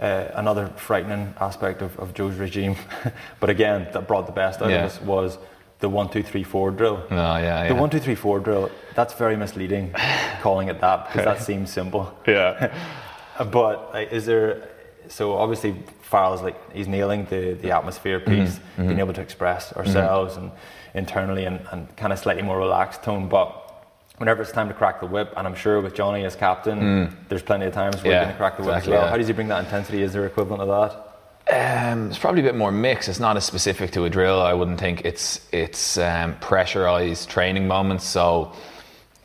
uh, 0.00 0.28
another 0.34 0.68
frightening 0.76 1.34
aspect 1.40 1.82
of, 1.82 1.98
of 1.98 2.14
Joe's 2.14 2.36
regime, 2.36 2.76
but 3.40 3.50
again, 3.50 3.88
that 3.92 4.08
brought 4.08 4.26
the 4.26 4.32
best 4.32 4.62
out 4.62 4.70
Yeah. 4.70 4.84
of 4.84 4.90
us 4.92 5.00
was 5.02 5.38
the 5.80 5.88
one, 5.88 6.08
two, 6.08 6.22
three, 6.22 6.42
four 6.44 6.70
drill. 6.70 7.02
oh 7.10 7.14
yeah 7.36 7.68
The 7.68 7.74
yeah 7.74 7.80
one, 7.80 7.90
two, 7.90 7.98
three, 8.00 8.14
four 8.14 8.40
drill. 8.40 8.70
That's 8.94 9.14
very 9.14 9.36
misleading, 9.36 9.94
calling 10.42 10.68
it 10.68 10.80
that 10.80 11.06
because 11.06 11.24
that 11.24 11.42
seems 11.42 11.72
simple. 11.72 12.16
yeah 12.26 12.72
But 13.50 13.92
like, 13.94 14.12
is 14.12 14.26
there? 14.26 14.68
So 15.08 15.34
obviously, 15.34 15.74
Farrell's 16.02 16.42
like 16.42 16.56
he's 16.72 16.86
nailing 16.86 17.24
the 17.26 17.54
the 17.54 17.72
atmosphere 17.72 18.20
Mm-hmm. 18.20 18.44
piece, 18.44 18.60
being 18.76 18.98
able 19.00 19.14
to 19.14 19.20
express 19.20 19.72
ourselves 19.72 20.36
and 20.36 20.52
internally 20.94 21.44
and, 21.46 21.60
and 21.72 21.94
kind 21.96 22.12
of 22.12 22.18
slightly 22.18 22.42
more 22.42 22.58
relaxed 22.58 23.02
tone. 23.02 23.28
But 23.28 23.61
whenever 24.22 24.40
it's 24.40 24.52
time 24.52 24.68
to 24.68 24.74
crack 24.74 25.00
the 25.00 25.06
whip, 25.06 25.34
and 25.36 25.48
I'm 25.48 25.54
sure 25.56 25.80
with 25.80 25.94
Johnny 25.96 26.24
as 26.24 26.36
captain, 26.36 27.16
there's 27.28 27.42
plenty 27.42 27.66
of 27.66 27.72
times 27.74 27.96
where 27.96 28.04
Mm. 28.04 28.06
Yeah, 28.06 28.12
you're 28.12 28.22
going 28.26 28.34
to 28.34 28.38
crack 28.38 28.56
the 28.56 28.62
whip 28.62 28.70
exactly, 28.76 28.92
as 28.92 28.96
well. 28.96 29.04
yeah. 29.06 29.10
How 29.10 29.16
does 29.16 29.26
he 29.26 29.32
bring 29.32 29.48
that 29.48 29.64
intensity? 29.64 30.00
Is 30.00 30.12
there 30.12 30.24
equivalent 30.26 30.62
of 30.62 30.68
that? 30.68 31.92
Um, 31.92 32.08
it's 32.08 32.18
probably 32.20 32.40
a 32.40 32.44
bit 32.44 32.54
more 32.54 32.70
mixed. 32.70 33.08
It's 33.08 33.18
not 33.18 33.36
as 33.36 33.44
specific 33.44 33.90
to 33.92 34.04
a 34.04 34.10
drill. 34.10 34.40
I 34.40 34.54
wouldn't 34.54 34.78
think 34.78 35.04
it's 35.04 35.40
it's 35.50 35.98
um, 35.98 36.36
pressurized 36.40 37.28
training 37.28 37.66
moments. 37.66 38.04
So 38.06 38.52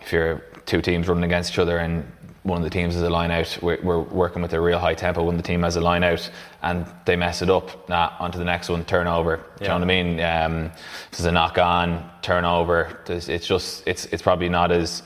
if 0.02 0.12
you're 0.12 0.42
two 0.66 0.82
teams 0.82 1.08
running 1.08 1.26
against 1.26 1.52
each 1.54 1.60
other 1.60 1.78
and 1.78 2.12
one 2.48 2.58
of 2.58 2.64
the 2.64 2.70
teams 2.70 2.94
has 2.94 3.04
a 3.04 3.10
line 3.10 3.30
out, 3.30 3.58
we're, 3.62 3.80
we're 3.82 4.00
working 4.00 4.42
with 4.42 4.54
a 4.54 4.62
real 4.62 4.80
high 4.80 4.94
tempo. 4.94 5.24
When 5.24 5.36
the 5.36 5.44
team 5.44 5.64
has 5.64 5.76
a 5.76 5.82
line 5.82 6.04
out 6.04 6.30
and 6.62 6.86
they 7.06 7.16
mess 7.16 7.42
it 7.42 7.50
up, 7.50 7.88
nah, 7.90 8.14
onto 8.20 8.38
the 8.38 8.46
next 8.46 8.70
one, 8.70 8.86
turnover. 8.86 9.38
Do 9.58 9.64
you 9.64 9.68
know 9.68 9.76
what 9.76 9.84
I 9.84 9.86
mean? 9.86 10.20
Um, 10.22 10.72
if 11.12 11.12
there's 11.12 11.26
a 11.26 11.32
knock 11.32 11.58
on, 11.58 12.10
turnover. 12.22 13.00
It's 13.08 13.46
just 13.46 13.86
it's 13.86 14.06
it's 14.06 14.22
probably 14.22 14.50
not 14.50 14.72
as 14.72 15.04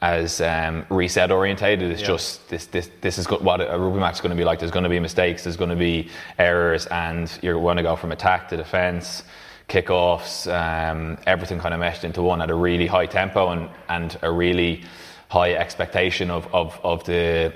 as 0.00 0.40
um, 0.40 0.86
reset 0.90 1.32
orientated. 1.32 1.90
It's 1.90 2.02
just 2.02 2.48
this 2.48 2.66
this 2.66 2.90
this 3.00 3.18
is 3.18 3.28
what 3.28 3.60
a 3.60 3.78
rugby 3.78 3.98
match 3.98 4.14
is 4.14 4.20
going 4.20 4.30
to 4.30 4.36
be 4.36 4.44
like. 4.44 4.60
There's 4.60 4.70
going 4.70 4.84
to 4.84 4.90
be 4.90 5.00
mistakes. 5.00 5.42
There's 5.42 5.56
going 5.56 5.70
to 5.70 5.76
be 5.76 6.08
errors, 6.38 6.86
and 6.86 7.30
you're 7.42 7.60
going 7.60 7.78
to 7.78 7.82
go 7.82 7.96
from 7.96 8.12
attack 8.12 8.48
to 8.50 8.56
defence, 8.56 9.24
kickoffs, 9.68 10.46
um, 10.52 11.18
everything 11.26 11.58
kind 11.58 11.74
of 11.74 11.80
meshed 11.80 12.04
into 12.04 12.22
one 12.22 12.40
at 12.40 12.50
a 12.50 12.54
really 12.54 12.86
high 12.86 13.06
tempo 13.06 13.50
and 13.50 13.68
and 13.88 14.16
a 14.22 14.30
really 14.30 14.84
high 15.28 15.52
expectation 15.54 16.30
of 16.30 16.46
of, 16.54 16.78
of 16.82 17.04
the 17.04 17.52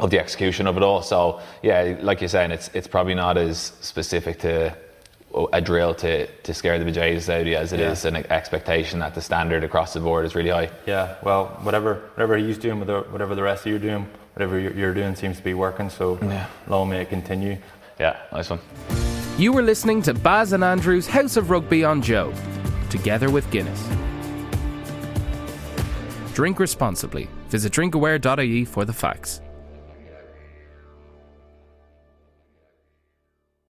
of 0.00 0.10
the 0.10 0.18
execution 0.18 0.66
of 0.66 0.76
it 0.76 0.82
all. 0.82 1.02
So 1.02 1.40
yeah, 1.62 1.96
like 2.00 2.20
you're 2.20 2.28
saying, 2.28 2.50
it's 2.52 2.70
it's 2.74 2.86
probably 2.88 3.14
not 3.14 3.36
as 3.36 3.58
specific 3.80 4.38
to 4.40 4.76
a 5.52 5.60
drill 5.60 5.94
to, 5.94 6.26
to 6.26 6.54
scare 6.54 6.78
the 6.82 6.90
bejesus 6.90 7.28
out 7.32 7.42
of 7.42 7.46
you 7.46 7.54
as 7.56 7.72
it 7.74 7.80
is 7.80 8.02
Yeah. 8.04 8.08
an 8.16 8.26
expectation 8.30 9.00
that 9.00 9.14
the 9.14 9.20
standard 9.20 9.62
across 9.62 9.92
the 9.92 10.00
board 10.00 10.24
is 10.24 10.34
really 10.34 10.48
high. 10.50 10.70
Yeah, 10.86 11.16
well, 11.22 11.48
whatever 11.62 11.96
whatever 12.14 12.36
he's 12.38 12.56
doing, 12.58 12.78
whatever 12.80 13.02
whatever 13.10 13.34
the 13.34 13.42
rest 13.42 13.66
of 13.66 13.70
you 13.70 13.76
are 13.76 13.78
doing, 13.78 14.08
whatever 14.34 14.58
you're, 14.58 14.72
you're 14.72 14.94
doing 14.94 15.14
seems 15.16 15.36
to 15.36 15.42
be 15.44 15.52
working. 15.54 15.90
So 15.90 16.18
Yeah. 16.22 16.46
long 16.66 16.88
may 16.88 17.02
it 17.02 17.10
continue. 17.10 17.58
Yeah, 18.00 18.16
nice 18.32 18.48
one. 18.48 18.60
You 19.36 19.52
were 19.52 19.62
listening 19.62 20.00
to 20.02 20.14
Baz 20.14 20.52
and 20.52 20.64
Andrew's 20.64 21.06
House 21.06 21.36
of 21.36 21.50
Rugby 21.50 21.84
on 21.84 22.00
Joe, 22.02 22.32
together 22.88 23.28
with 23.30 23.48
Guinness. 23.50 23.86
Drink 26.38 26.60
responsibly. 26.60 27.28
Visit 27.48 27.72
drinkaware.ie 27.72 28.64
for 28.64 28.84
the 28.84 28.92
facts. 28.92 29.40